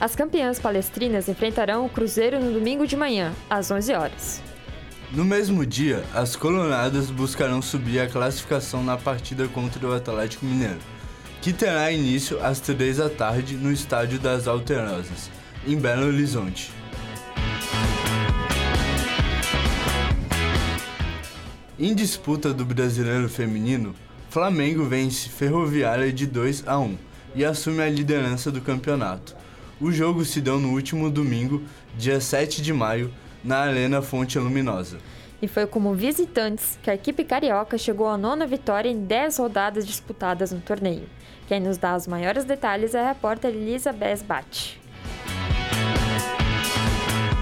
As 0.00 0.16
campeãs 0.16 0.58
palestrinas 0.58 1.28
enfrentarão 1.28 1.86
o 1.86 1.88
Cruzeiro 1.88 2.40
no 2.40 2.52
domingo 2.52 2.88
de 2.88 2.96
manhã, 2.96 3.32
às 3.48 3.70
11 3.70 3.94
horas. 3.94 4.45
No 5.12 5.24
mesmo 5.24 5.64
dia, 5.64 6.04
as 6.12 6.34
colonadas 6.34 7.10
buscarão 7.10 7.62
subir 7.62 8.00
a 8.00 8.08
classificação 8.08 8.82
na 8.82 8.96
partida 8.96 9.46
contra 9.46 9.86
o 9.86 9.94
Atlético 9.94 10.44
Mineiro, 10.44 10.80
que 11.40 11.52
terá 11.52 11.92
início 11.92 12.44
às 12.44 12.58
3 12.58 12.96
da 12.96 13.08
tarde 13.08 13.54
no 13.54 13.70
Estádio 13.70 14.18
das 14.18 14.48
Alterosas, 14.48 15.30
em 15.64 15.76
Belo 15.76 16.06
Horizonte. 16.08 16.72
Em 21.78 21.94
disputa 21.94 22.52
do 22.52 22.64
Brasileiro 22.64 23.28
Feminino, 23.28 23.94
Flamengo 24.28 24.84
vence 24.86 25.28
Ferroviária 25.28 26.12
de 26.12 26.26
2 26.26 26.64
a 26.66 26.80
1 26.80 26.98
e 27.36 27.44
assume 27.44 27.80
a 27.80 27.88
liderança 27.88 28.50
do 28.50 28.60
campeonato. 28.60 29.36
O 29.80 29.92
jogo 29.92 30.24
se 30.24 30.40
deu 30.40 30.58
no 30.58 30.70
último 30.72 31.08
domingo, 31.08 31.62
dia 31.96 32.20
7 32.20 32.60
de 32.60 32.72
maio, 32.72 33.12
na 33.46 33.60
Arena 33.60 34.02
Fonte 34.02 34.38
Luminosa. 34.38 34.98
E 35.40 35.46
foi 35.46 35.66
como 35.66 35.94
visitantes 35.94 36.78
que 36.82 36.90
a 36.90 36.94
equipe 36.94 37.22
carioca 37.22 37.78
chegou 37.78 38.08
à 38.08 38.18
nona 38.18 38.46
vitória 38.46 38.88
em 38.88 39.04
10 39.04 39.38
rodadas 39.38 39.86
disputadas 39.86 40.50
no 40.50 40.60
torneio. 40.60 41.08
Quem 41.46 41.60
nos 41.60 41.78
dá 41.78 41.94
os 41.94 42.06
maiores 42.06 42.44
detalhes 42.44 42.94
é 42.94 43.00
a 43.00 43.08
repórter 43.12 43.52
Elizabeth 43.52 44.24
Bate. 44.26 44.80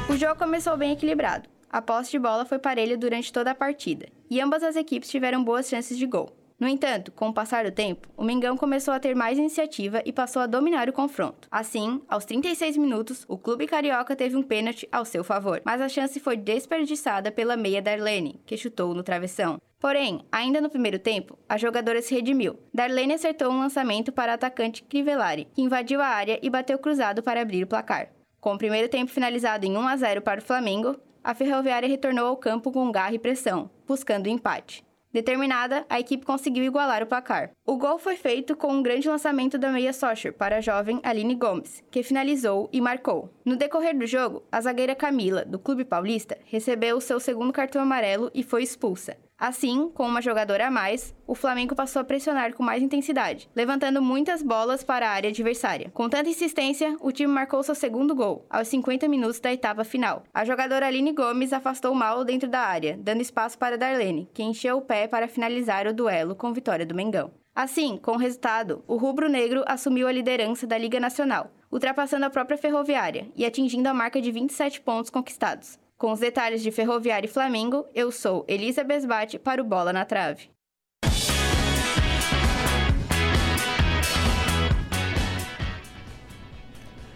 O 0.09 0.17
jogo 0.17 0.38
começou 0.38 0.77
bem 0.77 0.93
equilibrado. 0.93 1.49
A 1.71 1.81
posse 1.81 2.11
de 2.11 2.19
bola 2.19 2.45
foi 2.45 2.59
parelha 2.59 2.97
durante 2.97 3.33
toda 3.33 3.51
a 3.51 3.55
partida, 3.55 4.07
e 4.31 4.40
ambas 4.40 4.62
as 4.62 4.77
equipes 4.77 5.09
tiveram 5.09 5.43
boas 5.43 5.69
chances 5.69 5.97
de 5.97 6.07
gol. 6.07 6.44
No 6.64 6.70
entanto, 6.70 7.12
com 7.12 7.29
o 7.29 7.33
passar 7.35 7.66
do 7.66 7.70
tempo, 7.70 8.09
o 8.16 8.24
Mengão 8.24 8.57
começou 8.57 8.94
a 8.94 8.98
ter 8.98 9.14
mais 9.14 9.37
iniciativa 9.37 10.00
e 10.03 10.11
passou 10.11 10.40
a 10.40 10.46
dominar 10.46 10.88
o 10.88 10.94
confronto. 10.94 11.46
Assim, 11.50 12.00
aos 12.09 12.24
36 12.24 12.79
minutos, 12.79 13.22
o 13.29 13.37
clube 13.37 13.66
carioca 13.66 14.16
teve 14.16 14.35
um 14.35 14.42
pênalti 14.42 14.88
ao 14.90 15.05
seu 15.05 15.22
favor, 15.22 15.61
mas 15.62 15.83
a 15.83 15.90
chance 15.90 16.18
foi 16.18 16.38
desperdiçada 16.38 17.31
pela 17.31 17.55
meia 17.55 17.83
Darlene, 17.83 18.40
que 18.46 18.57
chutou 18.57 18.94
no 18.94 19.03
travessão. 19.03 19.61
Porém, 19.79 20.24
ainda 20.33 20.59
no 20.59 20.70
primeiro 20.70 20.98
tempo, 20.98 21.38
a 21.46 21.59
jogadora 21.59 22.00
se 22.00 22.14
redimiu. 22.14 22.59
Darlene 22.72 23.12
acertou 23.12 23.53
um 23.53 23.59
lançamento 23.59 24.11
para 24.11 24.33
a 24.33 24.37
atacante 24.37 24.85
Crivellari, 24.85 25.46
que 25.55 25.61
invadiu 25.61 26.00
a 26.00 26.07
área 26.07 26.38
e 26.42 26.48
bateu 26.48 26.79
cruzado 26.79 27.22
para 27.22 27.42
abrir 27.42 27.62
o 27.62 27.66
placar. 27.66 28.09
Com 28.40 28.55
o 28.55 28.59
primeiro 28.59 28.88
tempo 28.88 29.12
finalizado 29.12 29.66
em 29.66 29.77
1 29.77 29.87
a 29.87 29.96
0 29.98 30.22
para 30.22 30.40
o 30.40 30.42
Flamengo, 30.42 30.96
a 31.22 31.35
Ferroviária 31.35 31.90
retornou 31.90 32.27
ao 32.27 32.38
campo 32.38 32.72
com 32.72 32.90
garra 32.90 33.14
e 33.14 33.18
pressão, 33.18 33.68
buscando 33.87 34.24
o 34.24 34.31
empate. 34.31 34.83
Determinada, 35.14 35.87
a 35.88 36.00
equipe 36.00 36.27
conseguiu 36.27 36.64
igualar 36.64 37.00
o 37.00 37.07
placar. 37.07 37.53
O 37.64 37.77
gol 37.77 38.00
foi 38.00 38.16
feito 38.16 38.57
com 38.57 38.72
um 38.72 38.83
grande 38.83 39.09
lançamento 39.09 39.57
da 39.57 39.70
meia 39.70 39.92
Socher 39.92 40.33
para 40.33 40.57
a 40.57 40.61
jovem 40.61 40.98
Aline 41.05 41.37
Gomes, 41.37 41.85
que 41.88 42.03
finalizou 42.03 42.68
e 42.72 42.81
marcou. 42.81 43.31
No 43.44 43.55
decorrer 43.55 43.96
do 43.96 44.09
jogo, 44.09 44.42
a 44.50 44.61
zagueira 44.61 44.92
Camila, 44.96 45.44
do 45.44 45.57
Clube 45.57 45.85
Paulista, 45.85 46.37
recebeu 46.46 46.96
o 46.96 47.00
seu 47.00 47.20
segundo 47.20 47.53
cartão 47.53 47.81
amarelo 47.81 48.29
e 48.35 48.42
foi 48.42 48.64
expulsa. 48.64 49.16
Assim, 49.38 49.90
com 49.92 50.07
uma 50.07 50.23
jogadora 50.23 50.68
a 50.68 50.70
mais, 50.70 51.14
o 51.27 51.35
Flamengo 51.35 51.75
passou 51.75 52.01
a 52.01 52.05
pressionar 52.05 52.55
com 52.55 52.62
mais 52.62 52.83
intensidade, 52.83 53.51
levantando 53.55 54.01
muitas 54.01 54.42
bolas 54.42 54.85
para 54.85 55.09
a 55.09 55.12
área 55.12 55.31
adversária. 55.31 55.90
Com 55.92 56.09
tanta 56.09 56.31
insistência, 56.31 56.97
o 57.01 57.11
time 57.11 57.33
marcou 57.33 57.62
seu 57.62 57.75
segundo 57.75 58.14
gol, 58.14 58.47
aos 58.49 58.68
50 58.68 59.09
minutos 59.09 59.40
da 59.40 59.53
etapa 59.53 59.83
final. 59.83 60.23
A 60.33 60.44
jogadora 60.44 60.87
Aline 60.87 61.12
Gomes 61.12 61.53
afastou 61.53 61.94
mal 61.94 62.25
dentro 62.25 62.49
da 62.49 62.61
área, 62.61 62.97
dando 62.97 63.23
espaço 63.23 63.59
para 63.59 63.77
Darlene, 63.77 64.29
que 64.33 64.42
encheu 64.42 64.79
o 64.79 64.83
pé 64.83 65.09
para 65.09 65.29
finalizar 65.29 65.87
o 65.87 65.92
duelo 65.92 66.37
com 66.37 66.53
vitória 66.53 66.87
do 66.87 66.94
Mengão. 66.94 67.33
Assim, 67.55 67.99
com 67.99 68.12
o 68.12 68.18
resultado, 68.18 68.83
o 68.87 68.97
rubro-negro 68.97 69.62
assumiu 69.66 70.09
a 70.09 70.12
liderança 70.12 70.66
da 70.66 70.79
Liga 70.79 70.99
Nacional, 70.99 71.53
ultrapassando 71.70 72.25
a 72.25 72.31
própria 72.31 72.59
Ferroviária 72.59 73.29
e 73.37 73.44
atingindo 73.44 73.88
a 73.88 73.94
marca 73.94 74.20
de 74.20 74.31
27 74.33 74.81
pontos 74.81 75.11
conquistados. 75.11 75.79
Com 75.97 76.13
os 76.13 76.19
detalhes 76.19 76.61
de 76.61 76.73
Ferroviária 76.73 77.27
e 77.27 77.31
Flamengo, 77.31 77.87
eu 77.95 78.11
sou 78.11 78.45
Elisa 78.49 78.83
Besbate 78.83 79.39
para 79.39 79.63
o 79.63 79.65
Bola 79.65 79.93
na 79.93 80.05
Trave. 80.05 80.51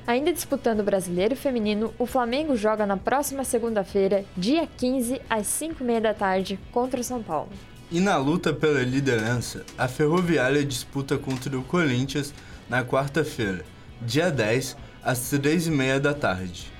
Ainda 0.06 0.32
disputando 0.32 0.80
o 0.80 0.84
Brasileiro 0.84 1.36
Feminino, 1.36 1.92
o 1.98 2.06
Flamengo 2.06 2.56
joga 2.56 2.86
na 2.86 2.96
próxima 2.96 3.42
segunda-feira, 3.44 4.24
dia 4.36 4.66
15, 4.66 5.20
às 5.28 5.48
5h30 5.48 6.00
da 6.00 6.14
tarde, 6.14 6.58
contra 6.72 7.00
o 7.00 7.04
São 7.04 7.22
Paulo. 7.22 7.50
E 7.90 8.00
na 8.00 8.16
luta 8.16 8.54
pela 8.54 8.80
liderança, 8.80 9.66
a 9.76 9.88
Ferroviária 9.88 10.64
disputa 10.64 11.18
contra 11.18 11.58
o 11.58 11.64
Corinthians 11.64 12.32
na 12.70 12.84
quarta-feira, 12.84 13.64
dia 14.00 14.30
10, 14.30 14.76
às 15.02 15.18
3h30 15.18 15.98
da 15.98 16.14
tarde. 16.14 16.77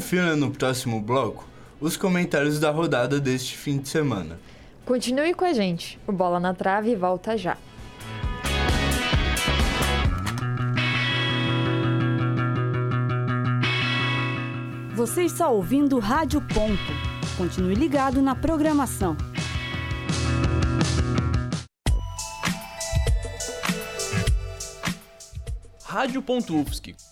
Confira 0.00 0.34
no 0.34 0.50
próximo 0.50 0.98
bloco 0.98 1.46
os 1.78 1.94
comentários 1.94 2.58
da 2.58 2.70
rodada 2.70 3.20
deste 3.20 3.54
fim 3.54 3.76
de 3.76 3.86
semana. 3.90 4.40
Continue 4.86 5.34
com 5.34 5.44
a 5.44 5.52
gente. 5.52 6.00
O 6.06 6.12
Bola 6.12 6.40
na 6.40 6.54
Trave 6.54 6.96
volta 6.96 7.36
já. 7.36 7.58
Você 14.94 15.24
está 15.24 15.50
ouvindo 15.50 15.98
Rádio 15.98 16.40
Ponto. 16.40 17.36
Continue 17.36 17.74
ligado 17.74 18.22
na 18.22 18.34
programação. 18.34 19.18
Rádio.UFSC. 25.84 27.09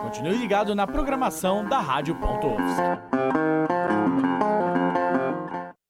Continue 0.00 0.38
ligado 0.38 0.76
na 0.76 0.86
programação 0.86 1.68
da 1.68 1.80
Rádio.UFSC. 1.80 2.82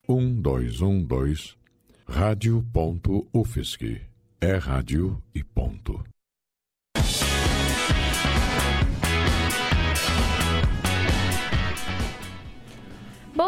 Um, 0.09 0.41
dois, 0.41 0.81
um, 0.81 1.05
dois. 1.05 1.59
Rádio.UFSC. 2.09 4.01
É 4.41 4.57
rádio 4.57 5.23
e 5.35 5.45
ponto. 5.45 6.03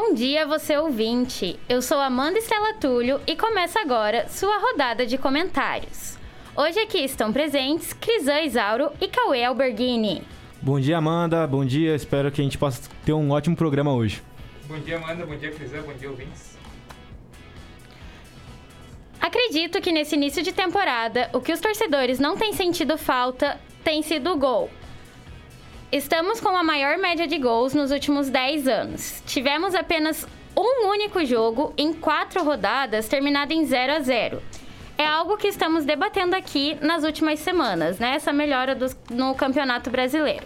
Bom 0.09 0.15
dia, 0.15 0.47
você 0.47 0.77
ouvinte. 0.77 1.59
Eu 1.69 1.83
sou 1.83 1.99
Amanda 1.99 2.39
Estela 2.39 2.75
Túlio 2.75 3.21
e 3.27 3.35
começa 3.35 3.81
agora 3.81 4.29
sua 4.29 4.57
rodada 4.57 5.05
de 5.05 5.19
comentários. 5.19 6.17
Hoje 6.57 6.79
aqui 6.79 6.99
estão 6.99 7.33
presentes 7.33 7.93
Crisan 7.93 8.43
Isauro 8.43 8.93
e 9.01 9.09
Cauê 9.09 9.43
Alberghini. 9.43 10.23
Bom 10.63 10.79
dia, 10.79 10.99
Amanda. 10.99 11.45
Bom 11.45 11.65
dia. 11.65 11.97
Espero 11.97 12.31
que 12.31 12.41
a 12.41 12.45
gente 12.45 12.57
possa 12.57 12.89
ter 13.05 13.13
um 13.13 13.33
ótimo 13.33 13.57
programa 13.57 13.93
hoje. 13.93 14.23
Bom 14.69 14.79
dia, 14.79 14.97
Amanda. 14.97 15.27
Bom 15.27 15.37
dia, 15.37 15.51
Crisan. 15.51 15.83
Bom 15.83 15.95
dia, 15.95 16.09
ouvintes. 16.09 16.57
Acredito 19.21 19.81
que 19.81 19.91
nesse 19.91 20.15
início 20.15 20.41
de 20.41 20.53
temporada, 20.53 21.29
o 21.33 21.41
que 21.41 21.53
os 21.53 21.59
torcedores 21.59 22.21
não 22.21 22.37
têm 22.37 22.53
sentido 22.53 22.97
falta 22.97 23.59
tem 23.83 24.03
sido 24.03 24.33
o 24.33 24.37
gol. 24.37 24.71
Estamos 25.93 26.41
com 26.41 26.49
a 26.49 26.65
maior 26.65 26.99
média 26.99 27.29
de 27.29 27.39
gols 27.39 27.73
nos 27.73 27.93
últimos 27.93 28.29
10 28.29 28.67
anos. 28.67 29.23
Tivemos 29.25 29.73
apenas 29.73 30.27
um 30.57 30.89
único 30.89 31.25
jogo 31.25 31.73
em 31.79 31.93
quatro 31.93 32.43
rodadas 32.43 33.07
terminado 33.07 33.53
em 33.53 33.65
0 33.65 33.93
a 33.93 34.01
0 34.01 34.43
É 34.99 35.07
algo 35.07 35.37
que 35.37 35.47
estamos 35.47 35.85
debatendo 35.85 36.35
aqui 36.35 36.77
nas 36.81 37.05
últimas 37.05 37.39
semanas, 37.39 38.01
né? 38.01 38.17
Essa 38.17 38.33
melhora 38.33 38.75
do, 38.75 38.87
no 39.11 39.33
Campeonato 39.37 39.89
Brasileiro. 39.89 40.45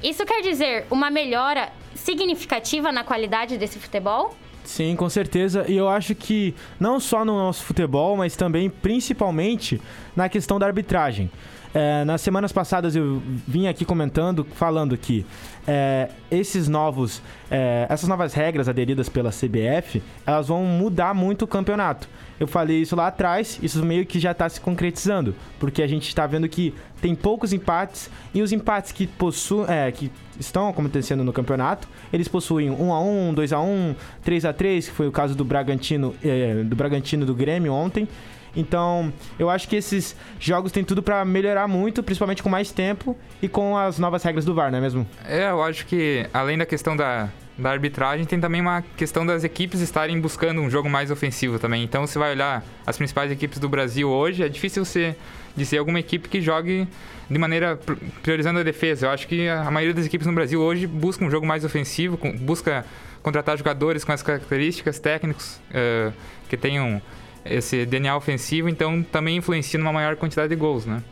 Isso 0.00 0.24
quer 0.24 0.40
dizer 0.40 0.86
uma 0.88 1.10
melhora 1.10 1.70
significativa 1.96 2.92
na 2.92 3.02
qualidade 3.02 3.58
desse 3.58 3.78
futebol? 3.78 4.36
Sim, 4.64 4.94
com 4.94 5.08
certeza. 5.08 5.64
E 5.68 5.76
eu 5.76 5.88
acho 5.88 6.14
que 6.14 6.54
não 6.78 7.00
só 7.00 7.24
no 7.24 7.36
nosso 7.36 7.64
futebol, 7.64 8.16
mas 8.16 8.36
também 8.36 8.70
principalmente 8.70 9.82
na 10.14 10.28
questão 10.28 10.60
da 10.60 10.66
arbitragem. 10.66 11.28
É, 11.72 12.04
nas 12.04 12.20
semanas 12.20 12.50
passadas 12.50 12.96
eu 12.96 13.22
vim 13.46 13.68
aqui 13.68 13.84
comentando, 13.84 14.44
falando 14.54 14.96
que 14.96 15.24
é, 15.68 16.10
esses 16.30 16.66
novos, 16.66 17.22
é, 17.50 17.86
essas 17.88 18.08
novas 18.08 18.34
regras 18.34 18.68
aderidas 18.68 19.08
pela 19.08 19.30
CBF, 19.30 20.02
elas 20.26 20.48
vão 20.48 20.64
mudar 20.64 21.14
muito 21.14 21.42
o 21.42 21.48
campeonato. 21.48 22.08
Eu 22.40 22.48
falei 22.48 22.80
isso 22.80 22.96
lá 22.96 23.06
atrás, 23.06 23.58
isso 23.62 23.84
meio 23.84 24.04
que 24.04 24.18
já 24.18 24.32
está 24.32 24.48
se 24.48 24.60
concretizando, 24.60 25.34
porque 25.60 25.82
a 25.82 25.86
gente 25.86 26.08
está 26.08 26.26
vendo 26.26 26.48
que 26.48 26.74
tem 27.00 27.14
poucos 27.14 27.52
empates 27.52 28.10
e 28.34 28.42
os 28.42 28.50
empates 28.50 28.90
que 28.90 29.06
possuem, 29.06 29.66
é, 29.68 29.92
que 29.92 30.10
estão 30.40 30.68
acontecendo 30.68 31.22
no 31.22 31.32
campeonato, 31.32 31.86
eles 32.12 32.26
possuem 32.26 32.70
1 32.70 32.92
a 32.92 33.00
1, 33.00 33.34
2 33.34 33.52
a 33.52 33.60
1, 33.60 33.94
3 34.24 34.44
a 34.46 34.52
3, 34.52 34.88
que 34.88 34.94
foi 34.94 35.06
o 35.06 35.12
caso 35.12 35.36
do 35.36 35.44
Bragantino, 35.44 36.14
é, 36.24 36.64
do 36.64 36.74
Bragantino 36.74 37.24
do 37.24 37.34
Grêmio 37.34 37.72
ontem. 37.72 38.08
Então, 38.54 39.12
eu 39.38 39.48
acho 39.48 39.68
que 39.68 39.76
esses 39.76 40.16
jogos 40.38 40.72
têm 40.72 40.84
tudo 40.84 41.02
para 41.02 41.24
melhorar 41.24 41.68
muito, 41.68 42.02
principalmente 42.02 42.42
com 42.42 42.48
mais 42.48 42.72
tempo 42.72 43.16
e 43.40 43.48
com 43.48 43.76
as 43.76 43.98
novas 43.98 44.22
regras 44.22 44.44
do 44.44 44.54
VAR, 44.54 44.70
não 44.70 44.78
é 44.78 44.80
mesmo? 44.80 45.06
É, 45.24 45.50
eu 45.50 45.62
acho 45.62 45.86
que 45.86 46.26
além 46.32 46.58
da 46.58 46.66
questão 46.66 46.96
da, 46.96 47.28
da 47.56 47.70
arbitragem, 47.70 48.26
tem 48.26 48.40
também 48.40 48.60
uma 48.60 48.82
questão 48.96 49.24
das 49.24 49.44
equipes 49.44 49.80
estarem 49.80 50.20
buscando 50.20 50.60
um 50.60 50.70
jogo 50.70 50.88
mais 50.88 51.10
ofensivo 51.10 51.58
também. 51.58 51.84
Então, 51.84 52.06
você 52.06 52.18
vai 52.18 52.32
olhar 52.32 52.64
as 52.86 52.96
principais 52.96 53.30
equipes 53.30 53.58
do 53.58 53.68
Brasil 53.68 54.08
hoje, 54.08 54.42
é 54.42 54.48
difícil 54.48 54.84
você 54.84 55.16
dizer 55.56 55.78
alguma 55.78 56.00
equipe 56.00 56.28
que 56.28 56.40
jogue 56.40 56.86
de 57.28 57.38
maneira 57.38 57.78
priorizando 58.22 58.58
a 58.58 58.62
defesa. 58.62 59.06
Eu 59.06 59.10
acho 59.10 59.28
que 59.28 59.48
a 59.48 59.70
maioria 59.70 59.94
das 59.94 60.06
equipes 60.06 60.26
no 60.26 60.32
Brasil 60.32 60.60
hoje 60.60 60.86
busca 60.86 61.24
um 61.24 61.30
jogo 61.30 61.46
mais 61.46 61.64
ofensivo, 61.64 62.18
busca 62.40 62.84
contratar 63.22 63.56
jogadores 63.56 64.04
com 64.04 64.12
as 64.12 64.22
características 64.22 64.98
técnicos 64.98 65.60
uh, 65.70 66.12
que 66.48 66.56
tenham 66.56 67.00
esse 67.44 67.86
DNA 67.86 68.16
ofensivo, 68.16 68.68
então 68.68 69.02
também 69.02 69.36
influencia 69.36 69.78
numa 69.78 69.92
maior 69.92 70.16
quantidade 70.16 70.48
de 70.48 70.56
gols, 70.56 70.86
né? 70.86 71.02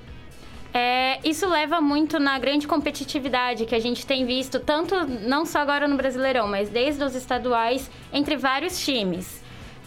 É, 0.73 1.19
isso 1.25 1.49
leva 1.49 1.81
muito 1.81 2.19
na 2.19 2.39
grande 2.39 2.67
competitividade 2.67 3.65
que 3.65 3.75
a 3.75 3.81
gente 3.81 4.07
tem 4.07 4.27
visto, 4.27 4.61
tanto 4.61 4.95
não 5.07 5.47
só 5.47 5.61
agora 5.61 5.89
no 5.89 5.97
Brasileirão, 5.97 6.47
mas 6.47 6.69
desde 6.69 7.03
os 7.03 7.15
estaduais, 7.15 7.91
entre 8.13 8.37
vários 8.37 8.79
times. 8.85 9.43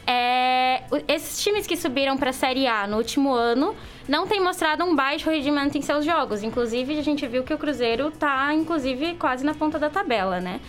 É, 0.06 0.82
esses 1.08 1.42
times 1.44 1.68
que 1.68 1.78
subiram 1.78 2.18
para 2.18 2.32
a 2.32 2.34
Série 2.34 2.66
A 2.66 2.88
no 2.88 2.98
último 2.98 3.34
ano 3.34 3.76
não 4.10 4.26
têm 4.26 4.42
mostrado 4.42 4.84
um 4.84 4.96
baixo 4.96 5.30
rendimento 5.30 5.78
em 5.78 5.82
seus 5.82 6.04
jogos. 6.04 6.42
Inclusive, 6.42 6.98
a 6.98 7.04
gente 7.04 7.26
viu 7.28 7.44
que 7.44 7.54
o 7.54 7.58
Cruzeiro 7.58 8.08
está, 8.08 8.54
inclusive, 8.54 9.14
quase 9.16 9.46
na 9.46 9.54
ponta 9.54 9.78
da 9.78 9.90
tabela, 9.90 10.42
né? 10.42 10.60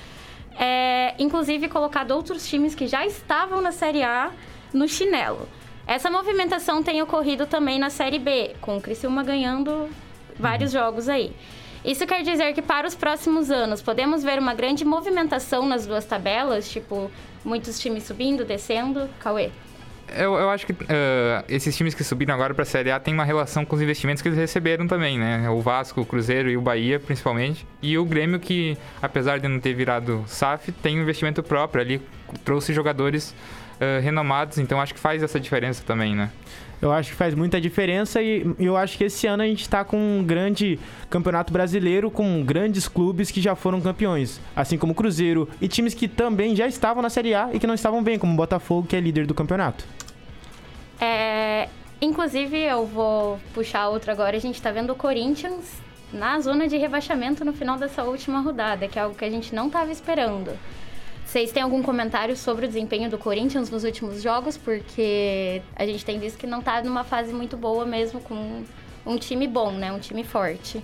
É, 0.59 1.15
inclusive, 1.19 1.69
colocado 1.69 2.11
outros 2.11 2.47
times 2.47 2.75
que 2.75 2.87
já 2.87 3.07
estavam 3.07 3.63
na 3.63 3.73
Série 3.73 4.03
A 4.03 4.31
no 4.73 4.87
chinelo. 4.87 5.49
Essa 5.87 6.11
movimentação 6.11 6.83
tem 6.83 7.03
ocorrido 7.03 7.47
também 7.47 7.79
na 7.79 7.91
Série 7.91 8.19
B, 8.19 8.55
com 8.61 8.77
o 8.77 8.81
Criciúma 8.81 9.23
ganhando 9.23 9.89
vários 10.39 10.75
uhum. 10.75 10.81
jogos 10.81 11.09
aí. 11.09 11.35
Isso 11.85 12.07
quer 12.07 12.23
dizer 12.23 12.53
que 12.55 12.63
para 12.63 12.87
os 12.87 12.95
próximos 12.95 13.51
anos 13.51 13.83
podemos 13.83 14.23
ver 14.23 14.39
uma 14.39 14.55
grande 14.55 14.85
movimentação 14.85 15.67
nas 15.67 15.85
duas 15.85 16.05
tabelas, 16.05 16.71
tipo, 16.71 17.11
muitos 17.45 17.81
times 17.81 18.05
subindo, 18.05 18.45
descendo? 18.45 19.09
Cauê? 19.19 19.51
Eu, 20.15 20.35
eu 20.35 20.51
acho 20.51 20.67
que 20.67 20.73
uh, 20.73 20.77
esses 21.49 21.77
times 21.77 21.95
que 21.95 22.05
subiram 22.05 22.35
agora 22.35 22.55
para 22.55 22.63
a 22.63 22.67
Série 22.67 22.91
A 22.91 23.01
têm 23.01 23.15
uma 23.15 23.25
relação 23.25 23.65
com 23.65 23.75
os 23.75 23.83
investimentos 23.83 24.23
que 24.23 24.29
eles 24.29 24.39
receberam 24.39 24.87
também, 24.87 25.19
né? 25.19 25.49
O 25.49 25.61
Vasco, 25.61 26.01
o 26.01 26.07
Cruzeiro 26.07 26.51
e 26.51 26.57
o 26.57 26.61
Bahia, 26.61 27.01
principalmente. 27.01 27.67
E 27.81 27.97
o 27.97 28.05
Grêmio, 28.05 28.39
que 28.39 28.77
apesar 29.01 29.39
de 29.39 29.49
não 29.49 29.59
ter 29.59 29.73
virado 29.75 30.23
SAF, 30.27 30.71
tem 30.71 30.99
um 30.99 31.03
investimento 31.03 31.43
próprio 31.43 31.81
ali, 31.83 32.03
trouxe 32.45 32.73
jogadores 32.73 33.35
uh, 33.83 34.01
renomados, 34.01 34.59
então 34.59 34.81
acho 34.81 34.95
que 34.95 35.01
faz 35.01 35.23
essa 35.23 35.41
diferença 35.41 35.83
também, 35.85 36.15
né? 36.15 36.31
Eu 36.81 36.91
acho 36.91 37.11
que 37.11 37.17
faz 37.17 37.33
muita 37.33 37.61
diferença 37.61 38.21
e 38.21 38.45
eu 38.59 38.77
acho 38.77 38.99
que 38.99 39.05
esse 39.05 39.25
ano 39.29 39.45
a 39.45 39.47
gente 39.47 39.63
está 39.63 39.85
com 39.85 39.97
um 39.97 40.25
grande 40.25 40.81
campeonato 41.09 41.53
brasileiro 41.53 42.11
com 42.11 42.43
grandes 42.45 42.89
clubes 42.89 43.31
que 43.31 43.41
já 43.41 43.55
foram 43.55 43.81
campeões, 43.81 44.41
assim 44.57 44.77
como 44.77 44.93
o 44.93 44.95
Cruzeiro 44.95 45.49
e 45.61 45.69
times 45.69 45.95
que 45.95 46.09
também 46.09 46.57
já 46.57 46.67
estavam 46.67 47.01
na 47.01 47.09
Série 47.09 47.37
A 47.37 47.51
e 47.53 47.61
que 47.61 47.69
não 47.69 47.75
estavam 47.75 48.03
bem, 48.03 48.19
como 48.19 48.33
o 48.33 48.37
Botafogo, 48.37 48.89
que 48.89 48.97
é 48.97 49.01
líder 49.01 49.27
do 49.27 49.35
campeonato. 49.35 49.85
É, 51.01 51.69
inclusive, 52.01 52.59
eu 52.59 52.85
vou 52.85 53.39
puxar 53.55 53.89
outro 53.89 54.11
agora. 54.11 54.37
A 54.37 54.41
gente 54.41 54.57
está 54.57 54.73
vendo 54.73 54.93
o 54.93 54.97
Corinthians 54.97 55.81
na 56.13 56.41
zona 56.41 56.67
de 56.67 56.77
rebaixamento 56.77 57.45
no 57.45 57.53
final 57.53 57.79
dessa 57.79 58.03
última 58.03 58.41
rodada, 58.41 58.89
que 58.89 58.99
é 58.99 59.03
algo 59.03 59.15
que 59.15 59.25
a 59.25 59.31
gente 59.31 59.55
não 59.55 59.69
estava 59.69 59.93
esperando. 59.93 60.51
Vocês 61.33 61.51
têm 61.51 61.63
algum 61.63 61.83
comentário 61.83 62.37
sobre 62.37 62.67
o 62.67 62.69
desempenho 62.69 63.09
do 63.09 63.17
Corinthians 63.17 63.71
nos 63.71 63.85
últimos 63.85 64.21
jogos? 64.21 64.59
Porque 64.59 65.63
a 65.75 65.87
gente 65.87 66.05
tem 66.05 66.19
visto 66.19 66.37
que 66.37 66.47
não 66.47 66.59
está 66.59 66.83
numa 66.83 67.05
fase 67.05 67.33
muito 67.33 67.57
boa 67.57 67.87
mesmo 67.87 68.21
com 68.21 68.63
um 69.07 69.17
time 69.17 69.49
bom, 69.49 69.73
né? 69.73 69.91
Um 69.91 69.99
time 69.99 70.25
forte. 70.25 70.83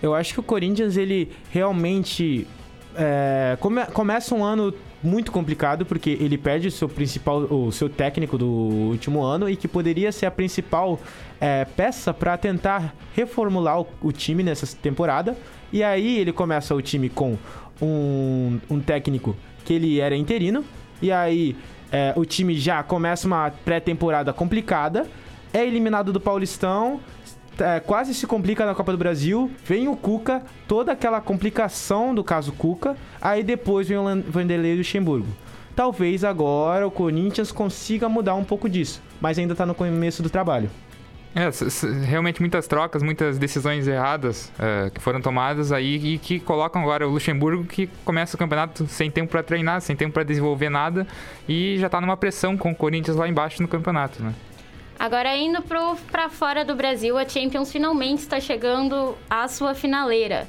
Eu 0.00 0.14
acho 0.14 0.32
que 0.32 0.38
o 0.38 0.44
Corinthians, 0.44 0.96
ele 0.96 1.32
realmente 1.50 2.46
é, 2.94 3.56
come, 3.58 3.84
começa 3.86 4.32
um 4.32 4.44
ano 4.44 4.72
muito 5.02 5.30
complicado 5.30 5.86
porque 5.86 6.10
ele 6.10 6.38
perde 6.38 6.68
o 6.68 6.70
seu 6.70 6.88
principal, 6.88 7.40
o 7.42 7.70
seu 7.70 7.88
técnico 7.88 8.38
do 8.38 8.46
último 8.46 9.22
ano 9.22 9.48
e 9.48 9.56
que 9.56 9.68
poderia 9.68 10.10
ser 10.10 10.26
a 10.26 10.30
principal 10.30 11.00
é, 11.40 11.64
peça 11.64 12.12
para 12.14 12.36
tentar 12.36 12.94
reformular 13.14 13.80
o, 13.80 13.86
o, 14.02 14.12
time 14.12 14.42
nessa 14.42 14.66
temporada. 14.76 15.36
E 15.72 15.82
aí 15.82 16.18
ele 16.18 16.32
começa 16.32 16.74
o 16.74 16.82
time 16.82 17.08
com 17.08 17.36
um, 17.80 18.58
um 18.70 18.80
técnico 18.80 19.36
que 19.64 19.72
ele 19.74 20.00
era 20.00 20.16
interino. 20.16 20.64
E 21.00 21.12
aí 21.12 21.56
é, 21.92 22.12
o 22.16 22.24
time 22.24 22.54
já 22.58 22.82
começa 22.82 23.26
uma 23.26 23.50
pré-temporada 23.64 24.32
complicada. 24.32 25.06
É 25.52 25.64
eliminado 25.66 26.12
do 26.12 26.20
Paulistão. 26.20 27.00
É, 27.58 27.80
quase 27.80 28.14
se 28.14 28.26
complica 28.26 28.64
na 28.64 28.74
Copa 28.74 28.92
do 28.92 28.98
Brasil. 28.98 29.50
Vem 29.64 29.88
o 29.88 29.96
Cuca, 29.96 30.42
toda 30.66 30.92
aquela 30.92 31.20
complicação 31.20 32.14
do 32.14 32.22
caso 32.22 32.52
Cuca. 32.52 32.96
Aí 33.20 33.42
depois 33.42 33.88
vem 33.88 33.98
o 33.98 34.22
Vanderlei 34.28 34.76
Luxemburgo. 34.76 35.28
Talvez 35.74 36.24
agora 36.24 36.86
o 36.86 36.90
Corinthians 36.90 37.52
consiga 37.52 38.08
mudar 38.08 38.34
um 38.34 38.42
pouco 38.42 38.68
disso, 38.68 39.00
mas 39.20 39.38
ainda 39.38 39.52
está 39.52 39.64
no 39.64 39.76
começo 39.76 40.22
do 40.24 40.28
trabalho. 40.28 40.68
É, 41.34 41.50
realmente 42.06 42.40
muitas 42.40 42.66
trocas, 42.66 43.02
muitas 43.02 43.38
decisões 43.38 43.86
erradas 43.86 44.50
é, 44.58 44.90
que 44.90 45.00
foram 45.00 45.20
tomadas 45.20 45.70
aí 45.70 46.14
e 46.14 46.18
que 46.18 46.40
colocam 46.40 46.82
agora 46.82 47.06
o 47.06 47.10
Luxemburgo 47.10 47.64
que 47.64 47.86
começa 48.04 48.34
o 48.34 48.38
campeonato 48.38 48.86
sem 48.86 49.10
tempo 49.10 49.30
para 49.30 49.42
treinar, 49.42 49.80
sem 49.80 49.94
tempo 49.94 50.14
para 50.14 50.24
desenvolver 50.24 50.70
nada 50.70 51.06
e 51.48 51.76
já 51.78 51.86
está 51.86 52.00
numa 52.00 52.16
pressão 52.16 52.56
com 52.56 52.72
o 52.72 52.74
Corinthians 52.74 53.16
lá 53.16 53.28
embaixo 53.28 53.62
no 53.62 53.68
campeonato, 53.68 54.22
né? 54.22 54.34
Agora 54.98 55.36
indo 55.36 55.62
para 55.62 56.28
fora 56.28 56.64
do 56.64 56.74
Brasil, 56.74 57.16
a 57.16 57.28
Champions 57.28 57.70
finalmente 57.70 58.18
está 58.18 58.40
chegando 58.40 59.16
à 59.30 59.46
sua 59.46 59.72
finaleira. 59.72 60.48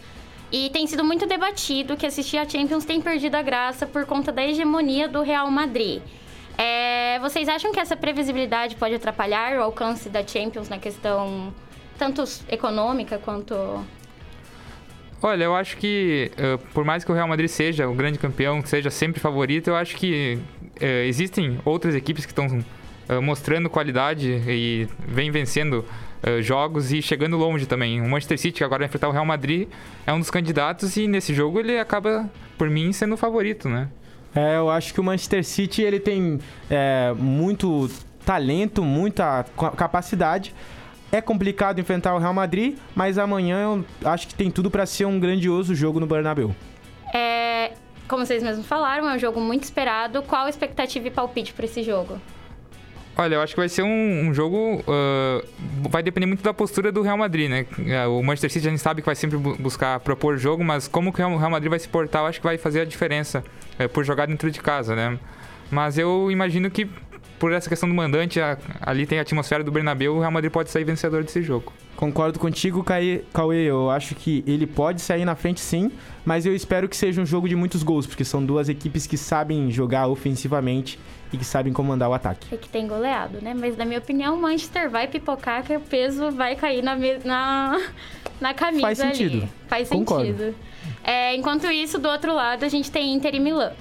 E 0.52 0.72
tem 0.72 0.88
sido 0.88 1.04
muito 1.04 1.28
debatido 1.28 1.96
que 1.96 2.06
assistir 2.06 2.38
a 2.38 2.50
Champions 2.50 2.84
tem 2.84 3.00
perdido 3.00 3.36
a 3.36 3.44
graça 3.44 3.86
por 3.86 4.06
conta 4.08 4.32
da 4.32 4.44
hegemonia 4.44 5.08
do 5.08 5.22
Real 5.22 5.52
Madrid. 5.52 6.02
É, 6.62 7.18
vocês 7.20 7.48
acham 7.48 7.72
que 7.72 7.80
essa 7.80 7.96
previsibilidade 7.96 8.76
pode 8.76 8.94
atrapalhar 8.94 9.58
o 9.58 9.64
alcance 9.64 10.10
da 10.10 10.28
Champions 10.28 10.68
na 10.68 10.78
questão 10.78 11.54
tanto 11.98 12.22
econômica 12.50 13.18
quanto 13.18 13.56
Olha, 15.22 15.46
eu 15.46 15.56
acho 15.56 15.78
que 15.78 16.30
uh, 16.38 16.58
por 16.74 16.84
mais 16.84 17.06
que 17.06 17.12
o 17.12 17.16
Real 17.16 17.28
Madrid 17.30 17.48
seja 17.48 17.88
o 17.88 17.94
grande 17.94 18.20
campeão, 18.20 18.62
seja 18.66 18.90
sempre 18.90 19.22
favorito, 19.22 19.70
eu 19.70 19.76
acho 19.76 19.96
que 19.96 20.38
uh, 20.82 20.86
existem 21.08 21.60
outras 21.64 21.96
equipes 21.96 22.26
que 22.26 22.32
estão 22.32 22.46
uh, 22.48 23.22
mostrando 23.22 23.70
qualidade 23.70 24.30
e 24.46 24.86
vem 25.08 25.32
vencendo 25.32 25.86
jogos 26.42 26.92
e 26.92 27.02
chegando 27.02 27.38
longe 27.38 27.66
também. 27.66 28.02
O 28.02 28.10
Manchester 28.10 28.38
City, 28.38 28.58
que 28.58 28.64
agora 28.66 28.80
vai 28.80 28.88
enfrentar 28.88 29.08
o 29.08 29.12
Real 29.14 29.24
Madrid, 29.24 29.70
é 30.06 30.12
um 30.12 30.20
dos 30.20 30.30
candidatos 30.30 30.98
e 30.98 31.08
nesse 31.08 31.34
jogo 31.34 31.62
ele 31.62 31.80
acaba, 31.80 32.30
por 32.58 32.70
mim, 32.70 32.92
sendo 32.92 33.14
o 33.14 33.18
favorito, 33.18 33.70
né? 33.70 33.88
É, 34.36 34.58
eu 34.58 34.70
acho 34.70 34.94
que 34.94 35.00
o 35.00 35.04
Manchester 35.04 35.44
City 35.44 35.82
ele 35.82 36.00
tem 36.00 36.40
é, 36.70 37.14
muito 37.18 37.90
talento, 38.26 38.84
muita 38.84 39.44
capacidade. 39.76 40.54
É 41.12 41.20
complicado 41.20 41.80
enfrentar 41.80 42.14
o 42.14 42.20
Real 42.20 42.34
Madrid, 42.34 42.78
mas 42.96 43.18
amanhã 43.18 43.64
eu 43.64 43.86
acho 44.08 44.28
que 44.28 44.36
tem 44.36 44.52
tudo 44.52 44.70
para 44.70 44.86
ser 44.86 45.06
um 45.06 45.20
grandioso 45.20 45.74
jogo 45.74 46.00
no 46.00 46.06
Bernabéu. 46.06 46.56
É, 47.14 47.72
como 48.08 48.26
vocês 48.26 48.44
mesmos 48.44 48.68
falaram, 48.68 49.10
é 49.10 49.16
um 49.16 49.20
jogo 49.20 49.40
muito 49.40 49.64
esperado. 49.64 50.22
Qual 50.22 50.46
a 50.46 50.50
expectativa 50.50 51.08
e 51.08 51.12
palpite 51.12 51.54
para 51.54 51.66
esse 51.66 51.82
jogo? 51.82 52.20
Olha, 53.20 53.36
eu 53.36 53.42
acho 53.42 53.54
que 53.54 53.60
vai 53.60 53.68
ser 53.68 53.84
um, 53.84 54.30
um 54.30 54.34
jogo. 54.34 54.82
Uh, 54.88 55.46
vai 55.90 56.02
depender 56.02 56.26
muito 56.26 56.42
da 56.42 56.54
postura 56.54 56.90
do 56.90 57.02
Real 57.02 57.18
Madrid, 57.18 57.50
né? 57.50 57.66
É, 57.86 58.08
o 58.08 58.24
Manchester 58.24 58.50
City 58.50 58.68
a 58.70 58.72
gente 58.72 58.82
sabe 58.82 59.02
que 59.02 59.06
vai 59.06 59.16
sempre 59.16 59.38
buscar 59.38 60.00
propor 60.00 60.38
jogo, 60.38 60.64
mas 60.64 60.88
como 60.88 61.12
que 61.12 61.22
o 61.22 61.36
Real 61.38 61.52
Madrid 61.52 61.70
vai 61.70 61.80
se 61.80 61.90
portar, 61.90 62.22
eu 62.22 62.28
acho 62.28 62.40
que 62.40 62.46
vai 62.46 62.58
fazer 62.58 62.80
a 62.80 62.86
diferença 62.86 63.44
uh, 63.78 63.90
por 63.90 64.06
jogar 64.06 64.26
dentro 64.26 64.50
de 64.50 64.62
casa, 64.62 64.96
né? 64.96 65.20
Mas 65.70 65.98
eu 65.98 66.32
imagino 66.32 66.72
que 66.72 66.90
por 67.38 67.52
essa 67.52 67.68
questão 67.68 67.90
do 67.90 67.96
mandante, 67.96 68.40
a, 68.40 68.58
ali 68.80 69.06
tem 69.06 69.20
a 69.20 69.22
atmosfera 69.22 69.66
do 69.66 69.72
Bernabéu, 69.72 70.16
o 70.16 70.20
Real 70.22 70.32
Madrid 70.32 70.50
pode 70.50 70.70
sair 70.70 70.86
vencedor 70.86 71.22
desse 71.22 71.42
jogo. 71.42 71.74
Concordo 71.98 72.40
contigo, 72.40 72.86
Cauê. 73.34 73.66
Eu 73.66 73.90
acho 73.90 74.16
que 74.16 74.46
ele 74.48 74.66
pode 74.66 75.02
sair 75.02 75.26
na 75.26 75.36
frente 75.36 75.60
sim, 75.60 75.92
mas 76.26 76.46
eu 76.46 76.56
espero 76.56 76.88
que 76.88 76.96
seja 76.96 77.22
um 77.22 77.26
jogo 77.26 77.50
de 77.50 77.56
muitos 77.58 77.84
gols, 77.84 78.08
porque 78.08 78.24
são 78.24 78.46
duas 78.46 78.70
equipes 78.70 79.06
que 79.06 79.18
sabem 79.18 79.70
jogar 79.70 80.08
ofensivamente 80.08 80.98
e 81.32 81.38
que 81.38 81.46
sabem 81.46 81.72
comandar 81.72 82.10
o 82.10 82.14
ataque. 82.14 82.54
É 82.54 82.58
que 82.58 82.68
tem 82.68 82.88
goleado, 82.88 83.40
né? 83.42 83.54
Mas 83.54 83.78
na 83.78 83.86
minha 83.86 84.00
opinião, 84.00 84.36
o 84.36 84.42
Manchester 84.42 84.90
vai 84.90 85.08
pipocar, 85.08 85.64
que 85.64 85.76
o 85.76 85.80
peso 85.80 86.32
vai 86.32 86.56
cair 86.56 86.82
na, 86.82 86.96
na, 87.24 87.80
na 88.42 88.54
camisa 88.54 88.82
Faz 88.82 88.98
sentido. 88.98 89.38
Ali. 89.38 89.50
Faz 89.68 89.90
Concordo. 89.90 90.26
sentido. 90.26 90.56
É, 91.04 91.36
enquanto 91.36 91.68
isso, 91.68 92.00
do 92.00 92.10
outro 92.10 92.34
lado, 92.34 92.66
a 92.66 92.70
gente 92.70 92.92
tem 92.92 93.14
Inter 93.14 93.36
e 93.36 93.40
Milan. 93.40 93.72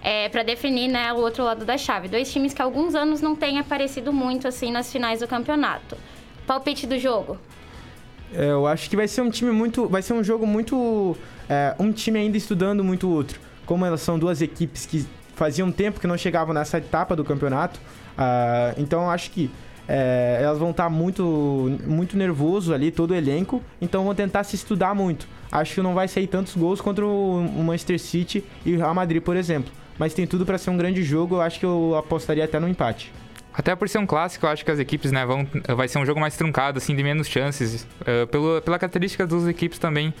É, 0.00 0.28
para 0.28 0.44
definir 0.44 0.88
né, 0.88 1.12
o 1.12 1.16
outro 1.16 1.42
lado 1.42 1.64
da 1.64 1.76
chave. 1.76 2.06
Dois 2.06 2.32
times 2.32 2.54
que 2.54 2.62
há 2.62 2.64
alguns 2.64 2.94
anos 2.94 3.20
não 3.20 3.34
têm 3.34 3.58
aparecido 3.58 4.12
muito 4.12 4.46
assim 4.46 4.70
nas 4.70 4.92
finais 4.92 5.20
do 5.20 5.26
campeonato. 5.26 5.96
Palpite 6.46 6.86
do 6.86 6.98
jogo. 6.98 7.36
É, 8.32 8.50
eu 8.50 8.66
acho 8.66 8.88
que 8.88 8.96
vai 8.96 9.08
ser 9.08 9.22
um 9.22 9.30
time 9.30 9.50
muito. 9.50 9.88
Vai 9.88 10.02
ser 10.02 10.12
um 10.12 10.22
jogo 10.22 10.46
muito. 10.46 11.16
É, 11.48 11.74
um 11.78 11.90
time 11.90 12.18
ainda 12.18 12.36
estudando 12.36 12.84
muito 12.84 13.08
o 13.08 13.10
outro. 13.10 13.40
Como 13.66 13.84
elas 13.84 14.00
são 14.00 14.18
duas 14.18 14.40
equipes 14.40 14.86
que 14.86 15.04
faziam 15.38 15.70
tempo 15.70 16.00
que 16.00 16.06
não 16.06 16.18
chegavam 16.18 16.52
nessa 16.52 16.78
etapa 16.78 17.14
do 17.14 17.24
campeonato. 17.24 17.80
Uh, 18.18 18.74
então 18.76 19.08
acho 19.08 19.30
que 19.30 19.48
é, 19.88 20.40
elas 20.42 20.58
vão 20.58 20.70
estar 20.70 20.90
muito, 20.90 21.78
muito 21.86 22.16
nervoso 22.16 22.74
ali, 22.74 22.90
todo 22.90 23.12
o 23.12 23.14
elenco. 23.14 23.62
Então 23.80 24.04
vão 24.04 24.14
tentar 24.14 24.44
se 24.44 24.56
estudar 24.56 24.94
muito. 24.94 25.26
Acho 25.50 25.76
que 25.76 25.80
não 25.80 25.94
vai 25.94 26.08
sair 26.08 26.26
tantos 26.26 26.54
gols 26.54 26.80
contra 26.80 27.06
o 27.06 27.62
Manchester 27.64 27.98
City 27.98 28.44
e 28.66 28.74
o 28.74 28.76
Real 28.76 28.92
Madrid, 28.92 29.22
por 29.22 29.36
exemplo. 29.36 29.72
Mas 29.98 30.12
tem 30.12 30.26
tudo 30.26 30.44
para 30.44 30.58
ser 30.58 30.70
um 30.70 30.76
grande 30.76 31.02
jogo. 31.02 31.36
Eu 31.36 31.40
acho 31.40 31.58
que 31.58 31.64
eu 31.64 31.94
apostaria 31.96 32.44
até 32.44 32.60
no 32.60 32.68
empate. 32.68 33.10
Até 33.54 33.74
por 33.74 33.88
ser 33.88 33.98
um 33.98 34.06
clássico, 34.06 34.46
eu 34.46 34.50
acho 34.50 34.64
que 34.64 34.70
as 34.70 34.78
equipes, 34.78 35.10
né, 35.10 35.24
vão, 35.26 35.44
vai 35.74 35.88
ser 35.88 35.98
um 35.98 36.06
jogo 36.06 36.20
mais 36.20 36.36
truncado, 36.36 36.78
assim, 36.78 36.94
de 36.94 37.02
menos 37.02 37.26
chances. 37.26 37.86
Uh, 38.02 38.26
pelo, 38.28 38.60
pela 38.62 38.78
característica 38.78 39.26
das 39.26 39.46
equipes 39.46 39.78
também 39.78 40.14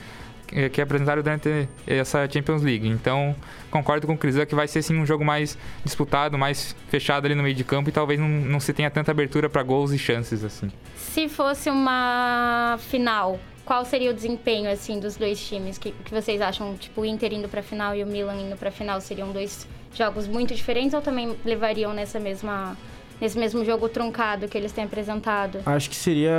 que, 0.48 0.68
que 0.70 0.80
apresentaram 0.80 1.22
durante 1.22 1.68
essa 1.86 2.28
Champions 2.28 2.62
League. 2.62 2.88
Então, 2.88 3.36
concordo 3.70 4.06
com 4.06 4.14
o 4.14 4.18
Crisan 4.18 4.46
que 4.46 4.54
vai 4.54 4.66
ser, 4.66 4.82
sim, 4.82 4.98
um 4.98 5.06
jogo 5.06 5.24
mais 5.24 5.56
disputado, 5.84 6.36
mais 6.36 6.74
fechado 6.88 7.26
ali 7.26 7.34
no 7.34 7.42
meio 7.42 7.54
de 7.54 7.62
campo 7.62 7.90
e 7.90 7.92
talvez 7.92 8.18
não, 8.18 8.28
não 8.28 8.58
se 8.58 8.72
tenha 8.72 8.90
tanta 8.90 9.10
abertura 9.10 9.48
para 9.48 9.62
gols 9.62 9.92
e 9.92 9.98
chances, 9.98 10.42
assim. 10.42 10.72
Se 10.96 11.28
fosse 11.28 11.70
uma 11.70 12.78
final, 12.88 13.38
qual 13.64 13.84
seria 13.84 14.10
o 14.10 14.14
desempenho, 14.14 14.70
assim, 14.70 14.98
dos 14.98 15.16
dois 15.16 15.38
times? 15.46 15.78
que, 15.78 15.92
que 15.92 16.10
vocês 16.10 16.40
acham? 16.40 16.74
Tipo, 16.76 17.02
o 17.02 17.04
Inter 17.04 17.32
indo 17.32 17.48
para 17.48 17.62
final 17.62 17.94
e 17.94 18.02
o 18.02 18.06
Milan 18.06 18.36
indo 18.36 18.56
para 18.56 18.70
final 18.70 19.00
seriam 19.00 19.30
dois 19.30 19.68
jogos 19.94 20.26
muito 20.26 20.54
diferentes 20.54 20.94
ou 20.94 21.00
também 21.00 21.36
levariam 21.44 21.92
nessa 21.92 22.18
mesma 22.18 22.76
nesse 23.20 23.36
mesmo 23.36 23.64
jogo 23.64 23.88
truncado 23.88 24.46
que 24.46 24.56
eles 24.56 24.70
têm 24.70 24.84
apresentado? 24.84 25.58
Acho 25.66 25.90
que 25.90 25.96
seria, 25.96 26.30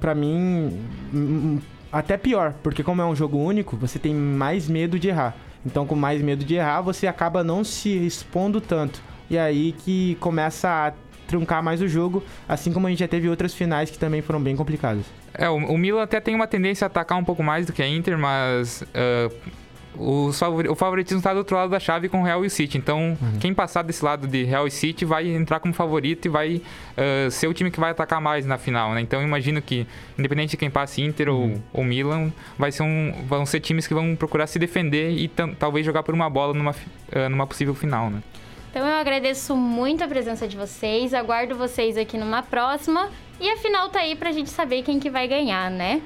para 0.00 0.14
mim, 0.14 1.60
até 1.94 2.16
pior, 2.16 2.54
porque 2.62 2.82
como 2.82 3.00
é 3.00 3.04
um 3.04 3.14
jogo 3.14 3.38
único, 3.38 3.76
você 3.76 3.98
tem 4.00 4.12
mais 4.12 4.68
medo 4.68 4.98
de 4.98 5.08
errar. 5.08 5.36
Então, 5.64 5.86
com 5.86 5.94
mais 5.94 6.20
medo 6.20 6.44
de 6.44 6.56
errar, 6.56 6.80
você 6.80 7.06
acaba 7.06 7.44
não 7.44 7.62
se 7.62 7.88
expondo 7.88 8.60
tanto. 8.60 9.00
E 9.30 9.38
aí 9.38 9.72
que 9.72 10.16
começa 10.16 10.68
a 10.68 10.92
truncar 11.26 11.62
mais 11.62 11.80
o 11.80 11.88
jogo, 11.88 12.22
assim 12.48 12.72
como 12.72 12.86
a 12.86 12.90
gente 12.90 12.98
já 12.98 13.08
teve 13.08 13.28
outras 13.28 13.54
finais 13.54 13.90
que 13.90 13.98
também 13.98 14.20
foram 14.20 14.42
bem 14.42 14.56
complicadas. 14.56 15.06
É, 15.32 15.48
o, 15.48 15.54
o 15.54 15.78
Milan 15.78 16.02
até 16.02 16.20
tem 16.20 16.34
uma 16.34 16.46
tendência 16.46 16.84
a 16.84 16.86
atacar 16.86 17.16
um 17.16 17.24
pouco 17.24 17.42
mais 17.42 17.64
do 17.64 17.72
que 17.72 17.82
a 17.82 17.88
Inter, 17.88 18.18
mas 18.18 18.82
uh, 18.82 19.34
o, 19.96 20.30
o 20.70 20.74
favoritismo 20.74 21.18
está 21.18 21.32
do 21.32 21.38
outro 21.38 21.56
lado 21.56 21.70
da 21.70 21.80
chave 21.80 22.08
com 22.08 22.20
o 22.20 22.24
Real 22.24 22.44
e 22.44 22.46
o 22.46 22.50
City. 22.50 22.78
Então, 22.78 23.16
uhum. 23.20 23.38
quem 23.40 23.54
passar 23.54 23.82
desse 23.82 24.04
lado 24.04 24.26
de 24.26 24.44
Real 24.44 24.66
e 24.66 24.70
City 24.70 25.04
vai 25.04 25.28
entrar 25.28 25.60
como 25.60 25.72
favorito 25.72 26.26
e 26.26 26.28
vai 26.28 26.56
uh, 26.56 27.30
ser 27.30 27.46
o 27.46 27.54
time 27.54 27.70
que 27.70 27.80
vai 27.80 27.90
atacar 27.90 28.20
mais 28.20 28.46
na 28.46 28.58
final, 28.58 28.94
né? 28.94 29.00
Então, 29.00 29.22
imagino 29.22 29.60
que, 29.62 29.86
independente 30.18 30.50
de 30.50 30.56
quem 30.56 30.70
passe 30.70 31.02
Inter 31.02 31.28
uhum. 31.28 31.60
ou, 31.72 31.80
ou 31.80 31.84
Milan, 31.84 32.32
vai 32.58 32.72
ser 32.72 32.82
um, 32.82 33.12
vão 33.26 33.46
ser 33.46 33.60
times 33.60 33.86
que 33.86 33.94
vão 33.94 34.14
procurar 34.16 34.46
se 34.46 34.58
defender 34.58 35.10
e 35.10 35.28
talvez 35.58 35.84
jogar 35.84 36.02
por 36.02 36.14
uma 36.14 36.28
bola 36.28 36.54
numa, 36.54 36.72
uh, 36.72 37.28
numa 37.30 37.46
possível 37.46 37.74
final, 37.74 38.10
né? 38.10 38.22
Então, 38.70 38.84
eu 38.84 38.96
agradeço 38.96 39.54
muito 39.54 40.02
a 40.02 40.08
presença 40.08 40.48
de 40.48 40.56
vocês, 40.56 41.14
aguardo 41.14 41.54
vocês 41.54 41.96
aqui 41.96 42.18
numa 42.18 42.42
próxima. 42.42 43.08
E 43.40 43.48
a 43.48 43.56
final 43.56 43.88
tá 43.88 44.00
aí 44.00 44.16
pra 44.16 44.32
gente 44.32 44.50
saber 44.50 44.82
quem 44.82 44.98
que 44.98 45.08
vai 45.08 45.28
ganhar, 45.28 45.70
né? 45.70 46.02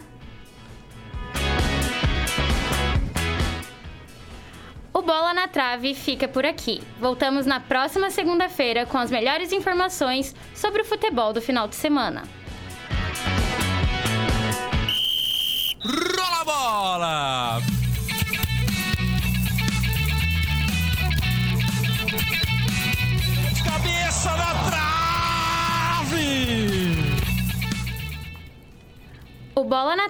O 4.98 5.02
Bola 5.02 5.32
na 5.32 5.46
Trave 5.46 5.94
fica 5.94 6.26
por 6.26 6.44
aqui. 6.44 6.82
Voltamos 6.98 7.46
na 7.46 7.60
próxima 7.60 8.10
segunda-feira 8.10 8.84
com 8.84 8.98
as 8.98 9.12
melhores 9.12 9.52
informações 9.52 10.34
sobre 10.56 10.82
o 10.82 10.84
futebol 10.84 11.32
do 11.32 11.40
final 11.40 11.68
de 11.68 11.76
semana. 11.76 12.24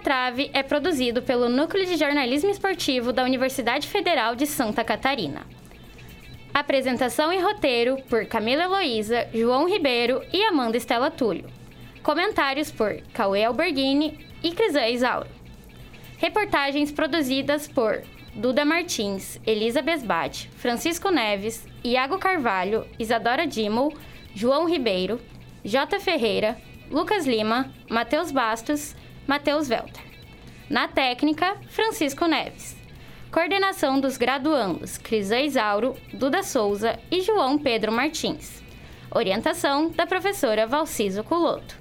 Trave 0.08 0.50
é 0.54 0.62
produzido 0.62 1.20
pelo 1.20 1.50
Núcleo 1.50 1.84
de 1.84 1.94
Jornalismo 1.98 2.48
Esportivo 2.48 3.12
da 3.12 3.24
Universidade 3.24 3.86
Federal 3.86 4.34
de 4.34 4.46
Santa 4.46 4.82
Catarina. 4.82 5.42
Apresentação 6.54 7.30
e 7.30 7.38
roteiro 7.38 7.98
por 8.08 8.24
Camila 8.24 8.62
Heloísa, 8.62 9.28
João 9.34 9.68
Ribeiro 9.68 10.22
e 10.32 10.42
Amanda 10.44 10.78
Estela 10.78 11.10
Túlio. 11.10 11.50
Comentários 12.02 12.70
por 12.70 13.02
Cauê 13.12 13.44
Alberghini 13.44 14.26
e 14.42 14.52
Crisan 14.52 14.86
Isauro. 14.86 15.28
Reportagens 16.16 16.90
produzidas 16.90 17.68
por 17.68 18.02
Duda 18.34 18.64
Martins, 18.64 19.38
Elisa 19.46 19.82
Besbate, 19.82 20.48
Francisco 20.56 21.10
Neves, 21.10 21.68
Iago 21.84 22.16
Carvalho, 22.16 22.86
Isadora 22.98 23.46
Dimol, 23.46 23.92
João 24.34 24.66
Ribeiro, 24.66 25.20
J. 25.62 26.00
Ferreira, 26.00 26.56
Lucas 26.90 27.26
Lima, 27.26 27.70
Matheus 27.90 28.30
Bastos 28.32 28.96
Matheus 29.28 29.68
Welter. 29.68 30.02
Na 30.70 30.88
técnica, 30.88 31.58
Francisco 31.68 32.24
Neves. 32.24 32.74
Coordenação 33.30 34.00
dos 34.00 34.16
graduandos 34.16 34.96
Crisa 34.96 35.38
Isauro, 35.38 35.94
Duda 36.14 36.42
Souza 36.42 36.98
e 37.10 37.20
João 37.20 37.58
Pedro 37.58 37.92
Martins. 37.92 38.62
Orientação 39.14 39.90
da 39.90 40.06
professora 40.06 40.66
Valciso 40.66 41.22
Culoto. 41.22 41.76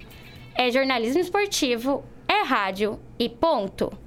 É 0.53 0.69
jornalismo 0.69 1.21
esportivo, 1.21 2.03
é 2.27 2.43
rádio 2.43 2.99
e 3.17 3.29
ponto. 3.29 3.97